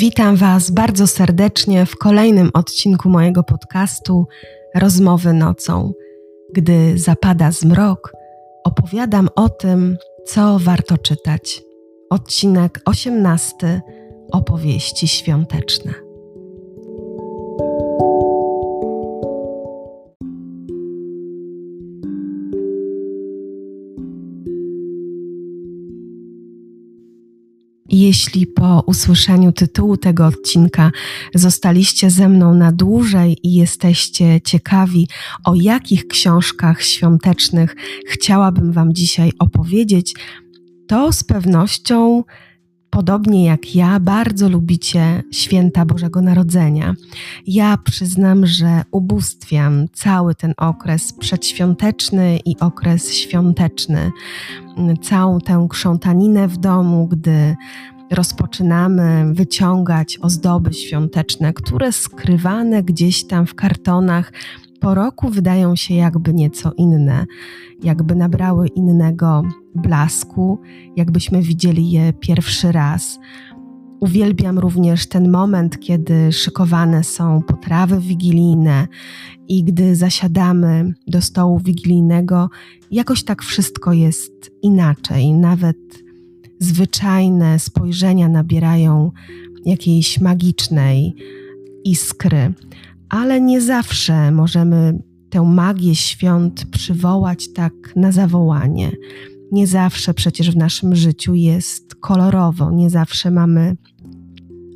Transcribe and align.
Witam 0.00 0.36
Was 0.36 0.70
bardzo 0.70 1.06
serdecznie 1.06 1.86
w 1.86 1.96
kolejnym 1.96 2.50
odcinku 2.54 3.08
mojego 3.08 3.42
podcastu 3.42 4.26
Rozmowy 4.74 5.32
nocą. 5.32 5.92
Gdy 6.54 6.98
zapada 6.98 7.52
zmrok, 7.52 8.12
opowiadam 8.64 9.28
o 9.36 9.48
tym, 9.48 9.96
co 10.26 10.58
warto 10.58 10.98
czytać. 10.98 11.62
Odcinek 12.10 12.80
18 12.84 13.80
Opowieści 14.32 15.08
świąteczne. 15.08 16.09
Jeśli 28.10 28.46
po 28.46 28.82
usłyszeniu 28.86 29.52
tytułu 29.52 29.96
tego 29.96 30.26
odcinka 30.26 30.90
zostaliście 31.34 32.10
ze 32.10 32.28
mną 32.28 32.54
na 32.54 32.72
dłużej 32.72 33.36
i 33.42 33.54
jesteście 33.54 34.40
ciekawi, 34.40 35.08
o 35.44 35.54
jakich 35.54 36.08
książkach 36.08 36.82
świątecznych 36.82 37.76
chciałabym 38.08 38.72
Wam 38.72 38.94
dzisiaj 38.94 39.32
opowiedzieć, 39.38 40.14
to 40.88 41.12
z 41.12 41.24
pewnością 41.24 42.24
podobnie 42.90 43.44
jak 43.44 43.74
ja, 43.74 44.00
bardzo 44.00 44.48
lubicie 44.48 45.22
święta 45.32 45.86
Bożego 45.86 46.22
Narodzenia. 46.22 46.94
Ja 47.46 47.76
przyznam, 47.76 48.46
że 48.46 48.82
ubóstwiam 48.90 49.86
cały 49.92 50.34
ten 50.34 50.54
okres 50.56 51.12
przedświąteczny 51.12 52.38
i 52.44 52.56
okres 52.60 53.14
świąteczny. 53.14 54.10
Całą 55.02 55.40
tę 55.40 55.66
krzątaninę 55.70 56.48
w 56.48 56.56
domu, 56.56 57.08
gdy 57.08 57.56
rozpoczynamy 58.10 59.34
wyciągać 59.34 60.18
ozdoby 60.20 60.72
świąteczne, 60.72 61.52
które 61.52 61.92
skrywane 61.92 62.82
gdzieś 62.82 63.26
tam 63.26 63.46
w 63.46 63.54
kartonach 63.54 64.32
po 64.80 64.94
roku 64.94 65.28
wydają 65.28 65.76
się 65.76 65.94
jakby 65.94 66.34
nieco 66.34 66.72
inne, 66.76 67.26
jakby 67.82 68.14
nabrały 68.14 68.68
innego 68.68 69.42
blasku, 69.74 70.58
jakbyśmy 70.96 71.42
widzieli 71.42 71.90
je 71.90 72.12
pierwszy 72.12 72.72
raz. 72.72 73.18
Uwielbiam 74.00 74.58
również 74.58 75.08
ten 75.08 75.30
moment, 75.30 75.80
kiedy 75.80 76.32
szykowane 76.32 77.04
są 77.04 77.42
potrawy 77.42 78.00
wigilijne 78.00 78.88
i 79.48 79.64
gdy 79.64 79.96
zasiadamy 79.96 80.94
do 81.06 81.20
stołu 81.20 81.58
wigilijnego, 81.58 82.50
jakoś 82.90 83.24
tak 83.24 83.42
wszystko 83.42 83.92
jest 83.92 84.50
inaczej. 84.62 85.32
Nawet 85.32 85.76
zwyczajne 86.60 87.58
spojrzenia 87.58 88.28
nabierają 88.28 89.12
jakiejś 89.64 90.20
magicznej 90.20 91.14
iskry 91.84 92.54
ale 93.10 93.40
nie 93.40 93.60
zawsze 93.60 94.30
możemy 94.30 94.98
tę 95.30 95.42
magię 95.42 95.94
świąt 95.94 96.64
przywołać 96.70 97.52
tak 97.52 97.72
na 97.96 98.12
zawołanie. 98.12 98.92
Nie 99.52 99.66
zawsze 99.66 100.14
przecież 100.14 100.50
w 100.50 100.56
naszym 100.56 100.96
życiu 100.96 101.34
jest 101.34 101.94
kolorowo, 101.94 102.70
nie 102.70 102.90
zawsze 102.90 103.30
mamy 103.30 103.76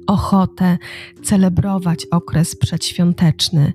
ochotę 0.07 0.79
celebrować 1.23 2.07
okres 2.11 2.57
przedświąteczny. 2.57 3.73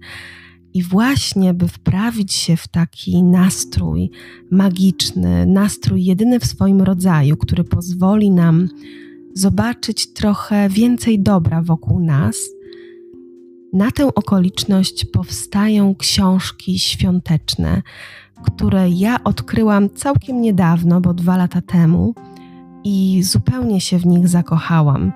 I 0.73 0.83
właśnie, 0.83 1.53
by 1.53 1.67
wprawić 1.67 2.33
się 2.33 2.57
w 2.57 2.67
taki 2.67 3.23
nastrój 3.23 4.11
magiczny, 4.51 5.45
nastrój 5.45 6.05
jedyny 6.05 6.39
w 6.39 6.45
swoim 6.45 6.81
rodzaju, 6.81 7.37
który 7.37 7.63
pozwoli 7.63 8.31
nam 8.31 8.69
zobaczyć 9.33 10.13
trochę 10.13 10.69
więcej 10.69 11.19
dobra 11.19 11.61
wokół 11.61 11.99
nas, 11.99 12.35
na 13.73 13.91
tę 13.91 14.15
okoliczność 14.15 15.05
powstają 15.05 15.95
książki 15.95 16.79
świąteczne, 16.79 17.81
które 18.43 18.89
ja 18.89 19.23
odkryłam 19.23 19.89
całkiem 19.89 20.41
niedawno, 20.41 21.01
bo 21.01 21.13
dwa 21.13 21.37
lata 21.37 21.61
temu, 21.61 22.13
i 22.83 23.23
zupełnie 23.23 23.81
się 23.81 23.97
w 23.97 24.05
nich 24.05 24.27
zakochałam. 24.27 25.11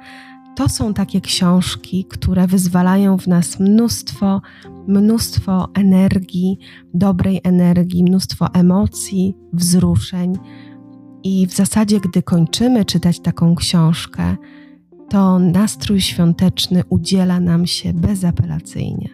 To 0.55 0.69
są 0.69 0.93
takie 0.93 1.21
książki, 1.21 2.05
które 2.05 2.47
wyzwalają 2.47 3.17
w 3.17 3.27
nas 3.27 3.59
mnóstwo, 3.59 4.41
mnóstwo 4.87 5.67
energii, 5.73 6.57
dobrej 6.93 7.41
energii, 7.43 8.03
mnóstwo 8.03 8.53
emocji, 8.53 9.35
wzruszeń. 9.53 10.33
I 11.23 11.47
w 11.47 11.53
zasadzie, 11.53 11.99
gdy 11.99 12.23
kończymy 12.23 12.85
czytać 12.85 13.19
taką 13.19 13.55
książkę, 13.55 14.35
to 15.09 15.39
nastrój 15.39 16.01
świąteczny 16.01 16.83
udziela 16.89 17.39
nam 17.39 17.67
się 17.67 17.93
bezapelacyjnie. 17.93 19.09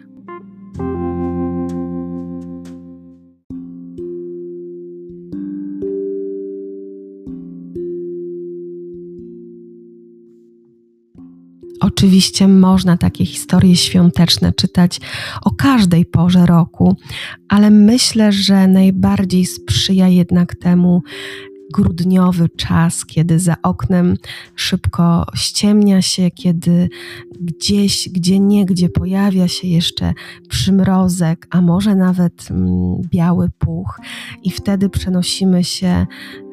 Oczywiście 11.80 12.48
można 12.48 12.96
takie 12.96 13.26
historie 13.26 13.76
świąteczne 13.76 14.52
czytać 14.52 15.00
o 15.42 15.50
każdej 15.50 16.06
porze 16.06 16.46
roku, 16.46 16.96
ale 17.48 17.70
myślę, 17.70 18.32
że 18.32 18.68
najbardziej 18.68 19.46
sprzyja 19.46 20.08
jednak 20.08 20.56
temu 20.56 21.02
grudniowy 21.72 22.48
czas, 22.48 23.06
kiedy 23.06 23.38
za 23.38 23.54
oknem 23.62 24.16
szybko 24.54 25.26
ściemnia 25.34 26.02
się, 26.02 26.30
kiedy 26.30 26.88
gdzieś, 27.40 28.08
gdzie 28.08 28.38
niegdzie 28.38 28.88
pojawia 28.88 29.48
się 29.48 29.68
jeszcze 29.68 30.12
przymrozek, 30.48 31.46
a 31.50 31.60
może 31.60 31.94
nawet 31.94 32.50
mm, 32.50 33.00
biały 33.10 33.50
puch, 33.58 34.00
i 34.42 34.50
wtedy 34.50 34.88
przenosimy 34.88 35.64
się 35.64 36.06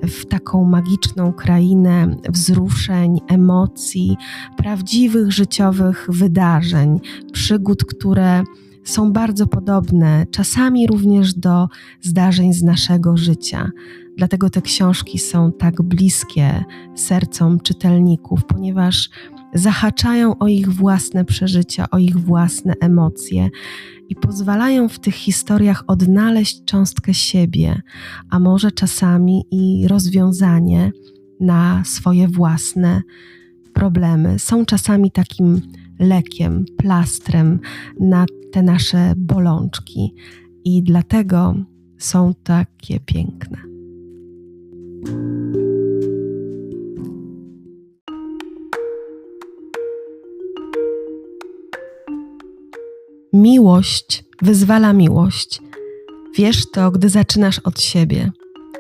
w 0.04 0.26
taką 0.26 0.64
magiczną 0.64 1.34
krainę 1.34 2.16
wzruszeń, 2.30 3.20
emocji, 3.28 4.18
prawdziwych 4.58 5.32
życiowych 5.32 6.08
wydarzeń, 6.10 7.00
przygód, 7.34 7.86
które 7.86 8.44
są 8.84 9.12
bardzo 9.12 9.48
podobne, 9.48 10.26
czasami 10.32 10.88
również 10.88 11.34
do 11.34 11.68
zdarzeń 12.02 12.54
z 12.54 12.64
naszego 12.64 13.18
życia. 13.18 13.72
Dlatego 14.18 14.50
te 14.50 14.62
książki 14.62 15.20
są 15.20 15.52
tak 15.52 15.82
bliskie 15.82 16.64
sercom 16.96 17.60
czytelników, 17.60 18.46
ponieważ 18.46 19.10
zahaczają 19.54 20.38
o 20.38 20.48
ich 20.48 20.70
własne 20.70 21.26
przeżycia, 21.26 21.90
o 21.92 21.98
ich 21.98 22.18
własne 22.18 22.74
emocje 22.82 23.50
i 24.10 24.16
pozwalają 24.16 24.90
w 24.90 25.00
tych 25.00 25.16
historiach 25.16 25.84
odnaleźć 25.88 26.66
cząstkę 26.66 27.14
siebie, 27.14 27.82
a 28.30 28.40
może 28.40 28.72
czasami 28.72 29.44
i 29.52 29.88
rozwiązanie 29.88 30.92
na 31.40 31.84
swoje 31.86 32.28
własne 32.28 33.02
problemy. 33.74 34.40
Są 34.40 34.66
czasami 34.66 35.12
takim 35.12 35.62
lekiem, 36.00 36.66
plastrem 36.78 37.60
na 38.00 38.26
te 38.52 38.64
nasze 38.64 39.14
bolączki 39.18 40.14
i 40.64 40.84
dlatego 40.84 41.56
są 41.98 42.34
takie 42.44 43.00
piękne. 43.00 43.67
Miłość 53.34 54.24
wyzwala 54.42 54.94
miłość. 54.94 55.62
Wiesz 56.38 56.72
to, 56.72 56.92
gdy 56.92 57.10
zaczynasz 57.10 57.60
od 57.60 57.82
siebie, 57.82 58.32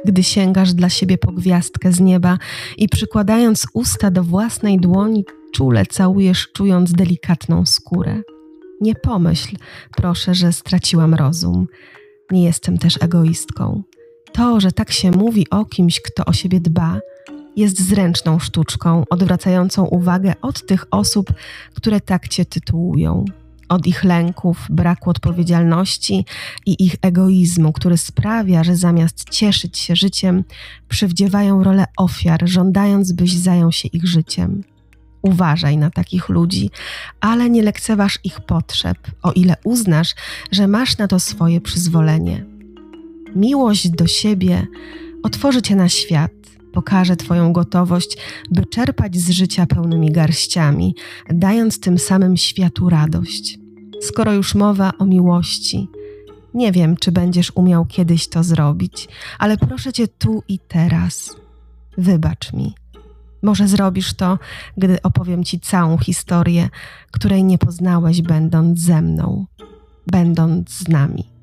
gdy 0.05 0.23
sięgasz 0.23 0.73
dla 0.73 0.89
siebie 0.89 1.17
po 1.17 1.31
gwiazdkę 1.31 1.91
z 1.91 1.99
nieba 1.99 2.37
i 2.77 2.89
przykładając 2.89 3.67
usta 3.73 4.11
do 4.11 4.23
własnej 4.23 4.79
dłoni, 4.79 5.25
czule 5.53 5.85
całujesz, 5.85 6.47
czując 6.53 6.93
delikatną 6.93 7.65
skórę. 7.65 8.21
Nie 8.81 8.95
pomyśl, 8.95 9.55
proszę, 9.95 10.35
że 10.35 10.53
straciłam 10.53 11.13
rozum. 11.13 11.67
Nie 12.31 12.43
jestem 12.43 12.77
też 12.77 12.97
egoistką. 13.01 13.83
To, 14.37 14.59
że 14.59 14.71
tak 14.71 14.91
się 14.91 15.11
mówi 15.11 15.49
o 15.49 15.65
kimś, 15.65 16.01
kto 16.01 16.25
o 16.25 16.33
siebie 16.33 16.59
dba, 16.59 16.99
jest 17.55 17.81
zręczną 17.81 18.39
sztuczką 18.39 19.03
odwracającą 19.09 19.85
uwagę 19.85 20.33
od 20.41 20.65
tych 20.65 20.85
osób, 20.91 21.33
które 21.73 22.01
tak 22.01 22.27
cię 22.27 22.45
tytułują. 22.45 23.25
Od 23.69 23.87
ich 23.87 24.03
lęków, 24.03 24.67
braku 24.69 25.09
odpowiedzialności 25.09 26.25
i 26.65 26.85
ich 26.85 26.95
egoizmu, 27.01 27.73
który 27.73 27.97
sprawia, 27.97 28.63
że 28.63 28.75
zamiast 28.75 29.29
cieszyć 29.29 29.77
się 29.77 29.95
życiem, 29.95 30.43
przywdziewają 30.89 31.63
rolę 31.63 31.85
ofiar, 31.97 32.41
żądając, 32.45 33.11
byś 33.11 33.37
zajął 33.37 33.71
się 33.71 33.87
ich 33.87 34.07
życiem. 34.07 34.63
Uważaj 35.21 35.77
na 35.77 35.89
takich 35.89 36.29
ludzi, 36.29 36.69
ale 37.19 37.49
nie 37.49 37.63
lekceważ 37.63 38.19
ich 38.23 38.39
potrzeb, 38.41 38.97
o 39.23 39.31
ile 39.31 39.55
uznasz, 39.63 40.15
że 40.51 40.67
masz 40.67 40.97
na 40.97 41.07
to 41.07 41.19
swoje 41.19 41.61
przyzwolenie. 41.61 42.56
Miłość 43.35 43.89
do 43.89 44.07
siebie 44.07 44.67
otworzy 45.23 45.61
cię 45.61 45.75
na 45.75 45.89
świat, 45.89 46.31
pokaże 46.73 47.15
Twoją 47.15 47.53
gotowość, 47.53 48.17
by 48.51 48.65
czerpać 48.65 49.17
z 49.17 49.29
życia 49.29 49.65
pełnymi 49.65 50.11
garściami, 50.11 50.95
dając 51.29 51.79
tym 51.79 51.99
samym 51.99 52.37
światu 52.37 52.89
radość. 52.89 53.59
Skoro 54.01 54.33
już 54.33 54.55
mowa 54.55 54.91
o 54.99 55.05
miłości, 55.05 55.87
nie 56.53 56.71
wiem, 56.71 56.97
czy 56.97 57.11
będziesz 57.11 57.51
umiał 57.55 57.85
kiedyś 57.85 58.27
to 58.27 58.43
zrobić, 58.43 59.07
ale 59.39 59.57
proszę 59.57 59.93
Cię 59.93 60.07
tu 60.07 60.43
i 60.47 60.59
teraz. 60.59 61.35
Wybacz 61.97 62.53
mi. 62.53 62.75
Może 63.41 63.67
zrobisz 63.67 64.13
to, 64.13 64.39
gdy 64.77 65.01
opowiem 65.01 65.43
Ci 65.43 65.59
całą 65.59 65.97
historię, 65.97 66.69
której 67.11 67.43
nie 67.43 67.57
poznałeś, 67.57 68.21
będąc 68.21 68.79
ze 68.79 69.01
mną, 69.01 69.45
będąc 70.07 70.69
z 70.69 70.87
nami. 70.87 71.36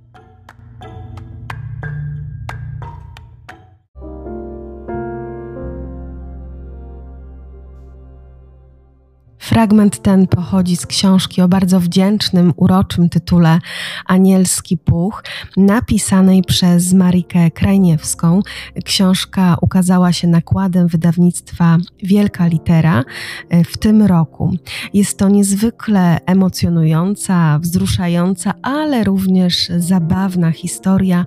Fragment 9.44 10.02
ten 10.02 10.26
pochodzi 10.26 10.76
z 10.76 10.86
książki 10.86 11.42
o 11.42 11.48
bardzo 11.48 11.80
wdzięcznym, 11.80 12.52
uroczym 12.56 13.08
tytule 13.08 13.58
Anielski 14.06 14.78
Puch, 14.78 15.24
napisanej 15.56 16.42
przez 16.42 16.92
Marikę 16.92 17.50
Krajniewską. 17.50 18.40
Książka 18.84 19.56
ukazała 19.60 20.12
się 20.12 20.28
nakładem 20.28 20.88
wydawnictwa 20.88 21.76
Wielka 22.02 22.46
Litera 22.46 23.04
e, 23.48 23.64
w 23.64 23.76
tym 23.76 24.02
roku. 24.02 24.56
Jest 24.94 25.18
to 25.18 25.28
niezwykle 25.28 26.18
emocjonująca, 26.26 27.58
wzruszająca, 27.58 28.54
ale 28.62 29.04
również 29.04 29.68
zabawna 29.78 30.50
historia 30.50 31.24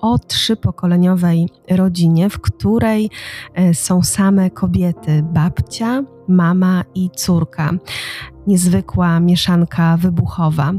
o 0.00 0.18
trzypokoleniowej 0.18 1.48
rodzinie, 1.70 2.30
w 2.30 2.40
której 2.40 3.10
e, 3.54 3.74
są 3.74 4.02
same 4.02 4.50
kobiety: 4.50 5.22
babcia, 5.32 6.02
mama 6.28 6.84
i 6.94 7.10
córka. 7.16 7.70
Niezwykła 8.46 9.20
mieszanka 9.20 9.96
wybuchowa, 9.96 10.72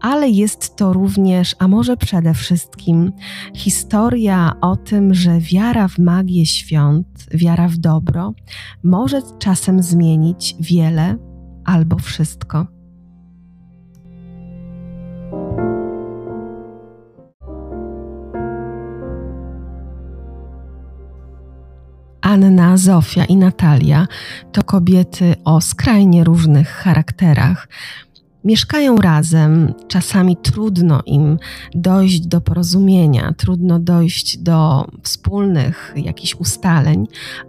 ale 0.00 0.28
jest 0.28 0.76
to 0.76 0.92
również, 0.92 1.56
a 1.58 1.68
może 1.68 1.96
przede 1.96 2.34
wszystkim, 2.34 3.12
historia 3.54 4.52
o 4.60 4.76
tym, 4.76 5.14
że 5.14 5.40
wiara 5.40 5.88
w 5.88 5.98
magię 5.98 6.46
świąt, 6.46 7.26
wiara 7.34 7.68
w 7.68 7.76
dobro 7.76 8.34
może 8.84 9.22
czasem 9.38 9.82
zmienić 9.82 10.56
wiele 10.60 11.16
albo 11.64 11.98
wszystko. 11.98 12.77
Zofia 22.78 23.24
i 23.24 23.36
Natalia 23.36 24.06
to 24.52 24.62
kobiety 24.62 25.34
o 25.44 25.60
skrajnie 25.60 26.24
różnych 26.24 26.68
charakterach, 26.68 27.68
mieszkają 28.48 28.96
razem, 28.96 29.74
czasami 29.88 30.36
trudno 30.36 31.02
im 31.06 31.38
dojść 31.74 32.26
do 32.26 32.40
porozumienia, 32.40 33.34
trudno 33.36 33.78
dojść 33.78 34.38
do 34.38 34.86
wspólnych 35.02 35.94
jakichś 35.96 36.34
ustaleń, 36.34 37.06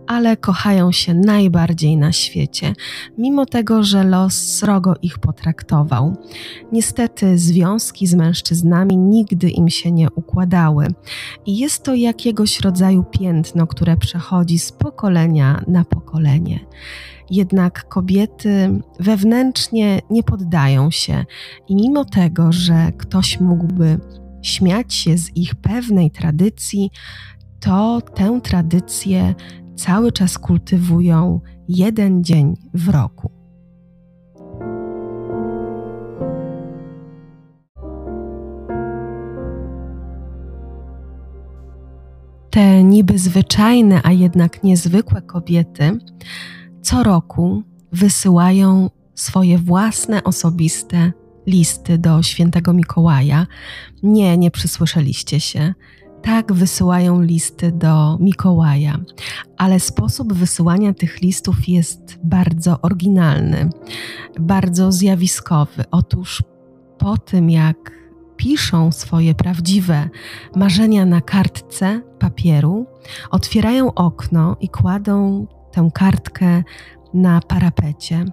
ale 0.08 0.38
kochają 0.38 0.92
się 0.92 1.14
najbardziej 1.14 1.98
na 1.98 2.12
świecie, 2.12 2.74
mimo 3.18 3.46
tego, 3.46 3.84
że 3.84 4.04
los 4.04 4.34
srogo 4.34 4.94
ich 5.02 5.20
potraktował. 5.20 6.16
Niestety 6.72 7.38
związki 7.38 8.08
z 8.08 8.14
mężczyznami 8.14 8.98
nigdy 8.98 9.50
im 9.50 9.70
się 9.70 9.92
nie 9.92 10.12
układały 10.12 10.88
i 11.46 11.58
jest 11.58 11.84
to 11.84 11.96
jakiegoś 11.96 12.60
rodzaju 12.60 13.04
piętno, 13.04 13.68
które 13.68 13.98
przechodzi 13.98 14.60
z 14.60 14.72
pokolenia 14.72 15.64
na 15.68 15.86
pokolenie. 15.86 16.60
Jednak 17.32 17.88
kobiety 17.88 18.80
wewnętrznie 19.00 20.00
nie 20.10 20.24
poddają 20.24 20.92
się 20.92 21.26
i 21.68 21.76
mimo 21.76 22.06
tego, 22.06 22.52
że 22.52 22.92
ktoś 22.98 23.40
mógłby 23.40 24.00
śmiać 24.42 24.94
się 24.94 25.18
z 25.18 25.38
ich 25.38 25.56
pewnej 25.56 26.12
tradycji, 26.12 26.92
to 27.60 28.02
tę 28.02 28.40
tradycję 28.44 29.36
cały 29.76 30.12
czas 30.12 30.38
kultywują 30.38 31.42
jeden 31.68 32.24
dzień 32.24 32.56
w 32.74 32.90
roku. 32.90 33.32
Te 42.50 42.84
niby 42.84 43.18
zwyczajne, 43.18 44.02
a 44.04 44.12
jednak 44.12 44.64
niezwykłe 44.64 45.22
kobiety 45.22 46.00
co 46.82 47.04
roku 47.04 47.64
wysyłają 47.92 48.90
swoje 49.16 49.58
własne 49.58 50.24
osobiste 50.24 51.12
listy 51.48 51.98
do 51.98 52.24
świętego 52.24 52.74
Mikołaja. 52.74 53.48
Nie, 54.04 54.38
nie 54.38 54.52
przysłyszeliście 54.52 55.40
się. 55.40 55.74
Tak 56.22 56.54
wysyłają 56.54 57.22
listy 57.22 57.72
do 57.72 58.18
Mikołaja, 58.22 59.00
ale 59.58 59.80
sposób 59.80 60.34
wysyłania 60.34 60.94
tych 60.94 61.22
listów 61.22 61.68
jest 61.68 62.20
bardzo 62.24 62.82
oryginalny, 62.82 63.70
bardzo 64.40 64.92
zjawiskowy. 64.92 65.84
Otóż 65.92 66.44
po 66.98 67.18
tym, 67.18 67.50
jak 67.50 67.92
piszą 68.38 68.92
swoje 68.92 69.36
prawdziwe 69.36 70.10
marzenia 70.56 71.06
na 71.06 71.22
kartce 71.22 72.02
papieru, 72.20 72.86
otwierają 73.32 73.94
okno 73.94 74.58
i 74.60 74.70
kładą 74.70 75.48
tę 75.80 75.90
kartkę 75.94 76.64
na 77.14 77.42
parapecie, 77.42 78.26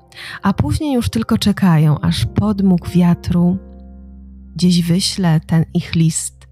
a 0.43 0.53
później 0.53 0.95
już 0.95 1.09
tylko 1.09 1.39
czekają, 1.39 2.01
aż 2.01 2.27
podmuch 2.27 2.89
wiatru 2.89 3.59
gdzieś 4.55 4.83
wyśle 4.83 5.41
ten 5.41 5.65
ich 5.75 5.95
list 5.95 6.49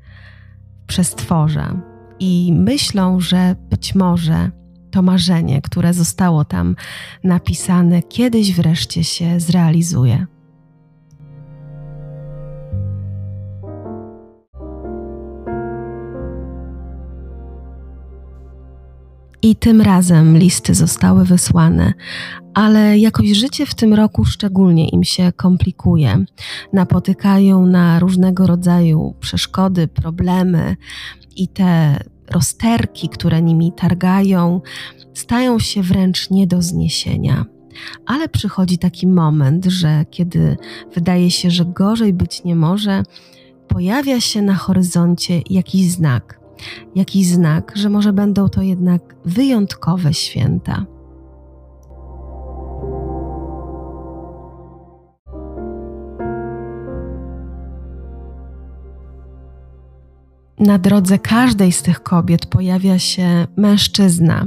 w 0.83 0.87
przestworze 0.87 1.81
i 2.21 2.53
myślą, 2.57 3.21
że 3.21 3.57
być 3.71 3.95
może 3.95 4.51
to 4.91 5.03
marzenie, 5.03 5.63
które 5.63 5.95
zostało 5.95 6.45
tam 6.45 6.77
napisane, 7.25 8.03
kiedyś 8.03 8.55
wreszcie 8.55 9.05
się 9.05 9.41
zrealizuje. 9.41 10.27
I 19.45 19.57
tym 19.57 19.81
razem 19.81 20.39
listy 20.39 20.75
zostały 20.75 21.25
wysłane, 21.25 21.93
ale 22.55 22.99
jakoś 22.99 23.29
życie 23.29 23.67
w 23.67 23.75
tym 23.75 23.95
roku 23.95 24.25
szczególnie 24.25 24.89
im 24.89 25.05
się 25.05 25.33
komplikuje. 25.37 26.25
Napotykają 26.73 27.67
na 27.67 27.99
różnego 27.99 28.47
rodzaju 28.47 29.15
przeszkody, 29.21 29.89
problemy 29.89 30.77
i 31.37 31.49
te 31.49 31.99
rozterki, 32.31 33.09
które 33.09 33.43
nimi 33.43 33.73
targają, 33.73 34.61
stają 35.15 35.59
się 35.59 35.83
wręcz 35.83 36.31
nie 36.31 36.47
do 36.47 36.63
zniesienia. 36.63 37.45
Ale 38.07 38.29
przychodzi 38.29 38.79
taki 38.79 39.07
moment, 39.07 39.65
że 39.65 40.05
kiedy 40.11 40.57
wydaje 40.95 41.31
się, 41.31 41.51
że 41.51 41.65
gorzej 41.65 42.13
być 42.13 42.45
nie 42.45 42.57
może, 42.57 43.03
pojawia 43.69 44.21
się 44.21 44.43
na 44.43 44.55
horyzoncie 44.55 45.41
jakiś 45.51 45.91
znak 45.91 46.44
jakiś 46.95 47.27
znak, 47.27 47.73
że 47.77 47.91
może 47.91 48.13
będą 48.13 48.49
to 48.49 48.63
jednak 48.63 49.15
wyjątkowe 49.25 50.15
święta. 50.15 50.87
Na 60.59 60.79
drodze 60.79 61.19
każdej 61.19 61.73
z 61.73 61.83
tych 61.83 62.03
kobiet 62.03 62.47
pojawia 62.47 62.99
się 62.99 63.47
mężczyzna, 63.57 64.47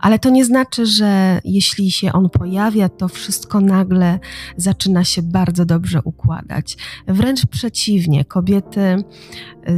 ale 0.00 0.18
to 0.18 0.30
nie 0.30 0.44
znaczy, 0.44 0.86
że 0.86 1.40
jeśli 1.44 1.90
się 1.90 2.12
on 2.12 2.30
pojawia, 2.30 2.88
to 2.88 3.08
wszystko 3.08 3.60
nagle 3.60 4.18
zaczyna 4.56 5.04
się 5.04 5.22
bardzo 5.22 5.64
dobrze 5.64 6.00
układać. 6.04 6.76
Wręcz 7.06 7.46
przeciwnie, 7.46 8.24
kobiety 8.24 9.04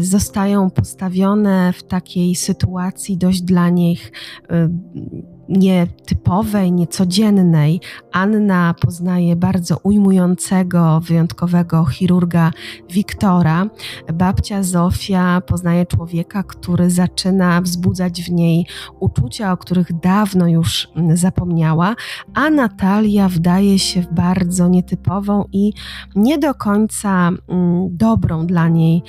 zostają 0.00 0.70
postawione 0.70 1.72
w 1.72 1.82
takiej 1.82 2.34
sytuacji 2.34 3.16
dość 3.16 3.42
dla 3.42 3.68
nich 3.68 4.12
y, 4.42 5.37
nietypowej, 5.48 6.72
niecodziennej. 6.72 7.80
Anna 8.12 8.74
poznaje 8.80 9.36
bardzo 9.36 9.76
ujmującego, 9.82 11.00
wyjątkowego 11.00 11.84
chirurga 11.84 12.50
Wiktora. 12.90 13.66
Babcia 14.14 14.62
Zofia 14.62 15.42
poznaje 15.46 15.86
człowieka, 15.86 16.42
który 16.42 16.90
zaczyna 16.90 17.60
wzbudzać 17.60 18.22
w 18.22 18.30
niej 18.30 18.66
uczucia, 19.00 19.52
o 19.52 19.56
których 19.56 20.00
dawno 20.00 20.48
już 20.48 20.88
zapomniała, 21.14 21.94
a 22.34 22.50
Natalia 22.50 23.28
wdaje 23.28 23.78
się 23.78 24.02
w 24.02 24.12
bardzo 24.12 24.68
nietypową 24.68 25.44
i 25.52 25.72
nie 26.16 26.38
do 26.38 26.54
końca 26.54 27.30
mm, 27.48 27.96
dobrą 27.96 28.46
dla 28.46 28.68
niej 28.68 29.02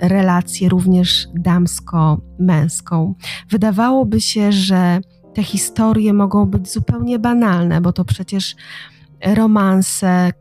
relację, 0.00 0.68
również 0.68 1.28
damsko-męską. 1.34 3.14
Wydawałoby 3.50 4.20
się, 4.20 4.52
że 4.52 5.00
te 5.38 5.44
historie 5.44 6.12
mogą 6.12 6.46
być 6.46 6.72
zupełnie 6.72 7.18
banalne, 7.18 7.80
bo 7.80 7.92
to 7.92 8.04
przecież 8.04 8.56
romanse, 9.34 10.32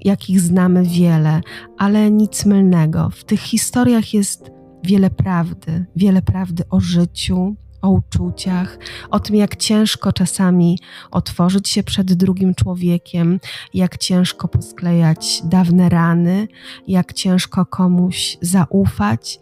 jakich 0.00 0.40
znamy 0.40 0.82
wiele, 0.82 1.40
ale 1.78 2.10
nic 2.10 2.46
mylnego. 2.46 3.10
W 3.10 3.24
tych 3.24 3.40
historiach 3.40 4.14
jest 4.14 4.50
wiele 4.84 5.10
prawdy, 5.10 5.84
wiele 5.96 6.22
prawdy 6.22 6.64
o 6.70 6.80
życiu, 6.80 7.56
o 7.82 7.90
uczuciach, 7.90 8.78
o 9.10 9.20
tym, 9.20 9.36
jak 9.36 9.56
ciężko 9.56 10.12
czasami 10.12 10.78
otworzyć 11.10 11.68
się 11.68 11.82
przed 11.82 12.12
drugim 12.12 12.54
człowiekiem, 12.54 13.40
jak 13.74 13.98
ciężko 13.98 14.48
posklejać 14.48 15.42
dawne 15.44 15.88
rany, 15.88 16.48
jak 16.88 17.12
ciężko 17.12 17.66
komuś 17.66 18.38
zaufać, 18.40 19.40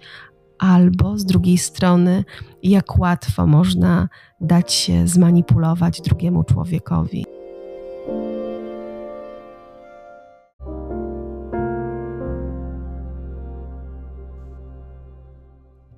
albo 0.58 1.18
z 1.18 1.24
drugiej 1.24 1.58
strony, 1.58 2.24
jak 2.62 2.98
łatwo 2.98 3.46
można 3.46 4.08
dać 4.40 4.72
się 4.72 5.06
zmanipulować 5.06 6.00
drugiemu 6.00 6.44
człowiekowi. 6.44 7.24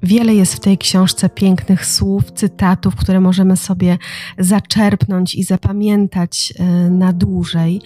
Wiele 0.02 0.34
jest 0.34 0.54
w 0.54 0.60
tej 0.60 0.78
książce 0.78 1.28
pięknych 1.28 1.86
słów, 1.86 2.32
cytatów, 2.32 2.96
które 2.96 3.20
możemy 3.20 3.56
sobie 3.56 3.98
zaczerpnąć 4.38 5.34
i 5.34 5.44
zapamiętać 5.44 6.54
e, 6.58 6.64
na 6.90 7.12
dłużej, 7.12 7.80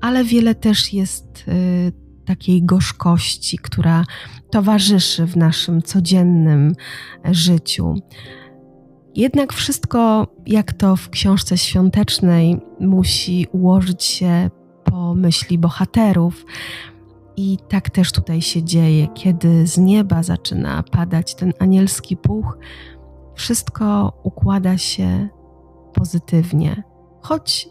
ale 0.00 0.24
wiele 0.24 0.54
też 0.54 0.92
jest 0.92 1.44
e, 1.48 1.52
takiej 2.32 2.62
gorzkości, 2.62 3.58
która 3.58 4.04
towarzyszy 4.50 5.26
w 5.26 5.36
naszym 5.36 5.82
codziennym 5.82 6.72
życiu. 7.30 7.94
Jednak 9.14 9.52
wszystko, 9.52 10.26
jak 10.46 10.72
to 10.72 10.96
w 10.96 11.10
książce 11.10 11.58
świątecznej, 11.58 12.60
musi 12.80 13.46
ułożyć 13.52 14.04
się 14.04 14.50
po 14.84 15.14
myśli 15.14 15.58
bohaterów. 15.58 16.44
I 17.36 17.58
tak 17.68 17.90
też 17.90 18.12
tutaj 18.12 18.42
się 18.42 18.62
dzieje, 18.62 19.08
kiedy 19.08 19.66
z 19.66 19.78
nieba 19.78 20.22
zaczyna 20.22 20.82
padać 20.82 21.34
ten 21.34 21.52
anielski 21.58 22.16
puch, 22.16 22.58
wszystko 23.34 24.12
układa 24.22 24.78
się 24.78 25.28
pozytywnie. 25.94 26.82
Choć 27.22 27.68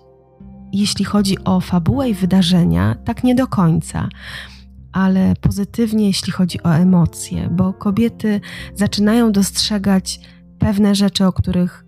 jeśli 0.73 1.05
chodzi 1.05 1.43
o 1.43 1.59
fabułę 1.59 2.09
i 2.09 2.13
wydarzenia, 2.13 2.95
tak 3.05 3.23
nie 3.23 3.35
do 3.35 3.47
końca, 3.47 4.09
ale 4.91 5.33
pozytywnie, 5.41 6.07
jeśli 6.07 6.31
chodzi 6.31 6.63
o 6.63 6.75
emocje, 6.75 7.49
bo 7.51 7.73
kobiety 7.73 8.41
zaczynają 8.75 9.31
dostrzegać 9.31 10.19
pewne 10.59 10.95
rzeczy, 10.95 11.25
o 11.25 11.33
których 11.33 11.85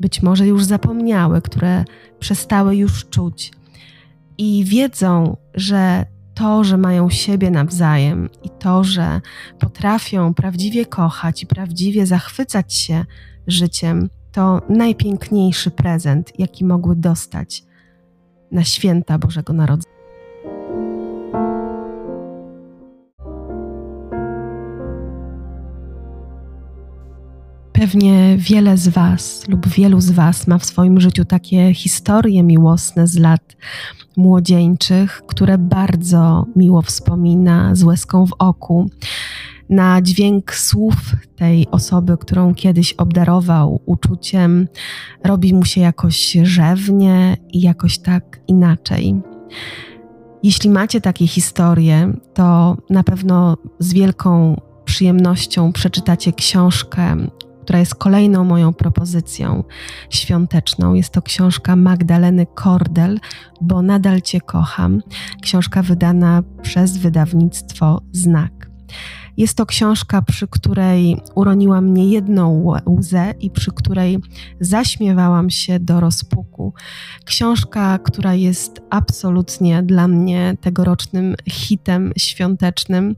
być 0.00 0.22
może 0.22 0.46
już 0.46 0.64
zapomniały, 0.64 1.42
które 1.42 1.84
przestały 2.18 2.76
już 2.76 3.08
czuć. 3.08 3.52
I 4.38 4.64
wiedzą, 4.64 5.36
że 5.54 6.06
to, 6.34 6.64
że 6.64 6.76
mają 6.76 7.10
siebie 7.10 7.50
nawzajem 7.50 8.28
i 8.42 8.50
to, 8.50 8.84
że 8.84 9.20
potrafią 9.58 10.34
prawdziwie 10.34 10.86
kochać 10.86 11.42
i 11.42 11.46
prawdziwie 11.46 12.06
zachwycać 12.06 12.74
się 12.74 13.04
życiem, 13.46 14.08
to 14.32 14.62
najpiękniejszy 14.68 15.70
prezent, 15.70 16.32
jaki 16.38 16.64
mogły 16.64 16.96
dostać 16.96 17.67
na 18.52 18.64
święta 18.64 19.18
Bożego 19.18 19.52
Narodzenia. 19.52 19.98
Pewnie 27.72 28.36
wiele 28.38 28.76
z 28.76 28.88
Was 28.88 29.48
lub 29.48 29.68
wielu 29.68 30.00
z 30.00 30.10
Was 30.10 30.46
ma 30.46 30.58
w 30.58 30.64
swoim 30.64 31.00
życiu 31.00 31.24
takie 31.24 31.74
historie 31.74 32.42
miłosne 32.42 33.06
z 33.06 33.18
lat 33.18 33.56
młodzieńczych, 34.16 35.22
które 35.26 35.58
bardzo 35.58 36.46
miło 36.56 36.82
wspomina 36.82 37.74
z 37.74 37.82
łezką 37.82 38.26
w 38.26 38.32
oku. 38.38 38.90
Na 39.70 40.02
dźwięk 40.02 40.54
słów 40.54 40.96
tej 41.36 41.66
osoby, 41.70 42.16
którą 42.16 42.54
kiedyś 42.54 42.92
obdarował 42.92 43.80
uczuciem, 43.86 44.68
robi 45.24 45.54
mu 45.54 45.64
się 45.64 45.80
jakoś 45.80 46.32
rzewnie 46.42 47.36
i 47.52 47.60
jakoś 47.60 47.98
tak 47.98 48.40
inaczej. 48.46 49.22
Jeśli 50.42 50.70
macie 50.70 51.00
takie 51.00 51.26
historie, 51.26 52.12
to 52.34 52.76
na 52.90 53.04
pewno 53.04 53.56
z 53.78 53.92
wielką 53.92 54.60
przyjemnością 54.84 55.72
przeczytacie 55.72 56.32
książkę 56.32 57.16
która 57.68 57.78
jest 57.78 57.94
kolejną 57.94 58.44
moją 58.44 58.72
propozycją 58.72 59.64
świąteczną. 60.10 60.94
Jest 60.94 61.12
to 61.12 61.22
książka 61.22 61.76
Magdaleny 61.76 62.46
Kordel, 62.46 63.18
bo 63.60 63.82
nadal 63.82 64.22
Cię 64.22 64.40
kocham. 64.40 65.02
Książka 65.42 65.82
wydana 65.82 66.42
przez 66.62 66.96
wydawnictwo 66.96 68.00
Znak. 68.12 68.70
Jest 69.38 69.56
to 69.56 69.66
książka, 69.66 70.22
przy 70.22 70.48
której 70.48 71.16
uroniła 71.34 71.80
mnie 71.80 72.08
jedną 72.08 72.74
łzę 72.86 73.34
i 73.40 73.50
przy 73.50 73.72
której 73.72 74.18
zaśmiewałam 74.60 75.50
się 75.50 75.80
do 75.80 76.00
rozpuku. 76.00 76.72
Książka, 77.24 77.98
która 77.98 78.34
jest 78.34 78.80
absolutnie 78.90 79.82
dla 79.82 80.08
mnie 80.08 80.56
tegorocznym 80.60 81.34
hitem 81.50 82.12
świątecznym. 82.16 83.16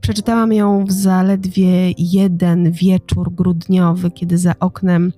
Przeczytałam 0.00 0.52
ją 0.52 0.84
w 0.84 0.92
zaledwie 0.92 1.90
jeden 1.98 2.72
wieczór 2.72 3.34
grudniowy, 3.34 4.10
kiedy 4.10 4.38
za 4.38 4.54
oknem, 4.60 5.12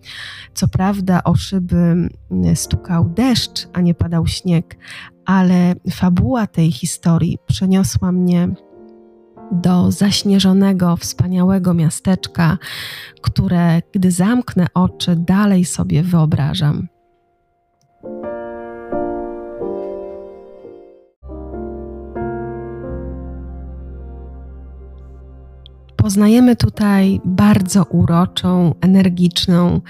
co 0.54 0.68
prawda, 0.68 1.24
o 1.24 1.34
szyby 1.34 1.76
mm, 1.76 2.56
stukał 2.56 3.08
deszcz, 3.08 3.68
a 3.72 3.80
nie 3.80 3.94
padał 3.94 4.26
śnieg, 4.26 4.78
ale 5.24 5.74
fabuła 5.90 6.46
tej 6.46 6.72
historii 6.72 7.38
przeniosła 7.46 8.12
mnie 8.12 8.48
do 9.52 9.90
zaśnieżonego, 9.90 10.96
wspaniałego 10.96 11.74
miasteczka, 11.74 12.58
które, 13.22 13.82
gdy 13.92 14.10
zamknę 14.10 14.66
oczy, 14.74 15.16
dalej 15.16 15.64
sobie 15.64 16.02
wyobrażam. 16.02 16.88
Poznajemy 25.96 26.56
tutaj 26.56 27.20
bardzo 27.24 27.84
uroczą, 27.84 28.74
energiczną, 28.80 29.80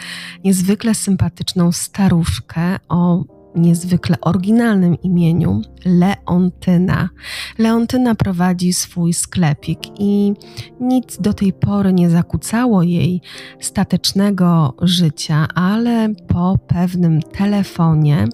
niezwykle 0.44 0.94
sympatyczną 0.94 1.72
staruszkę 1.72 2.78
o 2.88 3.24
niezwykle 3.56 4.16
oryginalnym 4.20 5.02
imieniu 5.02 5.62
Leontyna. 5.84 7.08
Leontyna 7.58 8.14
prowadzi 8.14 8.72
swój 8.72 9.12
sklepik 9.12 9.78
i 9.98 10.32
nic 10.80 11.18
do 11.20 11.32
tej 11.32 11.52
pory 11.52 11.92
nie 11.92 12.10
zakłócało 12.10 12.82
jej 12.82 13.20
statecznego 13.60 14.74
życia, 14.82 15.46
ale 15.54 16.08
po 16.28 16.58
pewnym 16.66 17.22
telefonie 17.22 18.24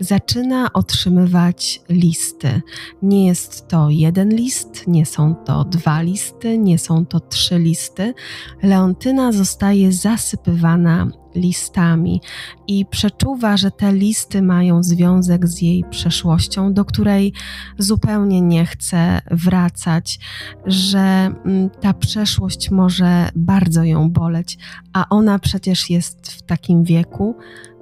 zaczyna 0.00 0.72
otrzymywać 0.72 1.80
listy. 1.88 2.62
Nie 3.02 3.26
jest 3.26 3.68
to 3.68 3.90
jeden 3.90 4.34
list, 4.34 4.86
nie 4.86 5.06
są 5.06 5.34
to 5.34 5.64
dwa 5.64 6.02
listy, 6.02 6.58
nie 6.58 6.78
są 6.78 7.06
to 7.06 7.20
trzy 7.20 7.58
listy. 7.58 8.14
Leontyna 8.62 9.32
zostaje 9.32 9.92
zasypywana 9.92 11.21
listami 11.34 12.20
i 12.66 12.86
przeczuwa, 12.86 13.56
że 13.56 13.70
te 13.70 13.92
listy 13.92 14.42
mają 14.42 14.82
związek 14.82 15.46
z 15.46 15.62
jej 15.62 15.84
przeszłością, 15.90 16.72
do 16.74 16.84
której 16.84 17.32
zupełnie 17.78 18.40
nie 18.40 18.66
chce 18.66 19.20
wracać, 19.30 20.18
że 20.66 20.98
mm, 21.44 21.70
ta 21.80 21.94
przeszłość 21.94 22.70
może 22.70 23.28
bardzo 23.36 23.84
ją 23.84 24.10
boleć, 24.10 24.58
a 24.92 25.06
ona 25.10 25.38
przecież 25.38 25.90
jest 25.90 26.32
w 26.32 26.42
takim 26.42 26.84
wieku, 26.84 27.36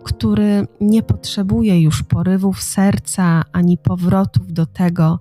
który 0.05 0.67
nie 0.81 1.03
potrzebuje 1.03 1.81
już 1.81 2.03
porywów 2.03 2.63
serca 2.63 3.43
ani 3.53 3.79
powrotów 3.79 4.53
do 4.53 4.67
tego, 4.67 5.19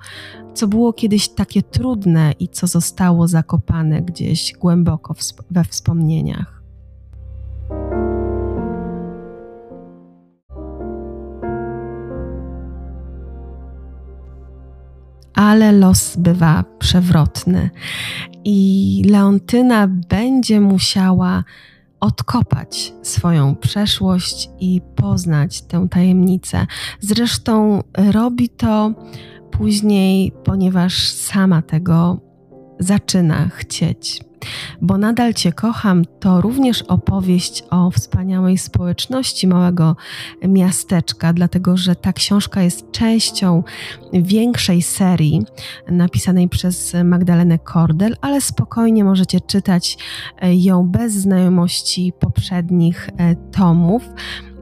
co 0.53 0.67
było 0.67 0.93
kiedyś 0.93 1.29
takie 1.29 1.61
trudne 1.61 2.31
i 2.39 2.47
co 2.47 2.67
zostało 2.67 3.27
zakopane 3.27 4.01
gdzieś 4.01 4.53
głęboko 4.53 5.15
we 5.51 5.63
wspomnieniach. 5.63 6.58
Ale 15.39 15.71
los 15.71 16.15
bywa 16.17 16.63
przewrotny 16.79 17.69
i 18.45 19.01
Leontyna 19.09 19.87
będzie 19.87 20.61
musiała 20.61 21.43
odkopać 21.99 22.93
swoją 23.03 23.55
przeszłość 23.55 24.49
i 24.59 24.81
poznać 24.95 25.61
tę 25.61 25.87
tajemnicę. 25.91 26.67
Zresztą 26.99 27.83
robi 28.11 28.49
to 28.49 28.93
później, 29.51 30.31
ponieważ 30.43 31.09
sama 31.09 31.61
tego 31.61 32.19
zaczyna 32.79 33.49
chcieć. 33.49 34.28
Bo 34.81 34.97
nadal 34.97 35.33
Cię 35.33 35.53
kocham 35.53 36.05
to 36.19 36.41
również 36.41 36.81
opowieść 36.81 37.63
o 37.69 37.91
wspaniałej 37.91 38.57
społeczności 38.57 39.47
małego 39.47 39.95
miasteczka, 40.47 41.33
dlatego 41.33 41.77
że 41.77 41.95
ta 41.95 42.13
książka 42.13 42.61
jest 42.61 42.91
częścią 42.91 43.63
większej 44.13 44.81
serii 44.81 45.41
napisanej 45.91 46.49
przez 46.49 46.93
Magdalenę 47.03 47.59
Kordel, 47.59 48.15
ale 48.21 48.41
spokojnie 48.41 49.03
możecie 49.03 49.41
czytać 49.41 49.97
ją 50.41 50.87
bez 50.87 51.13
znajomości 51.13 52.13
poprzednich 52.19 53.09
e, 53.17 53.35
tomów 53.35 54.03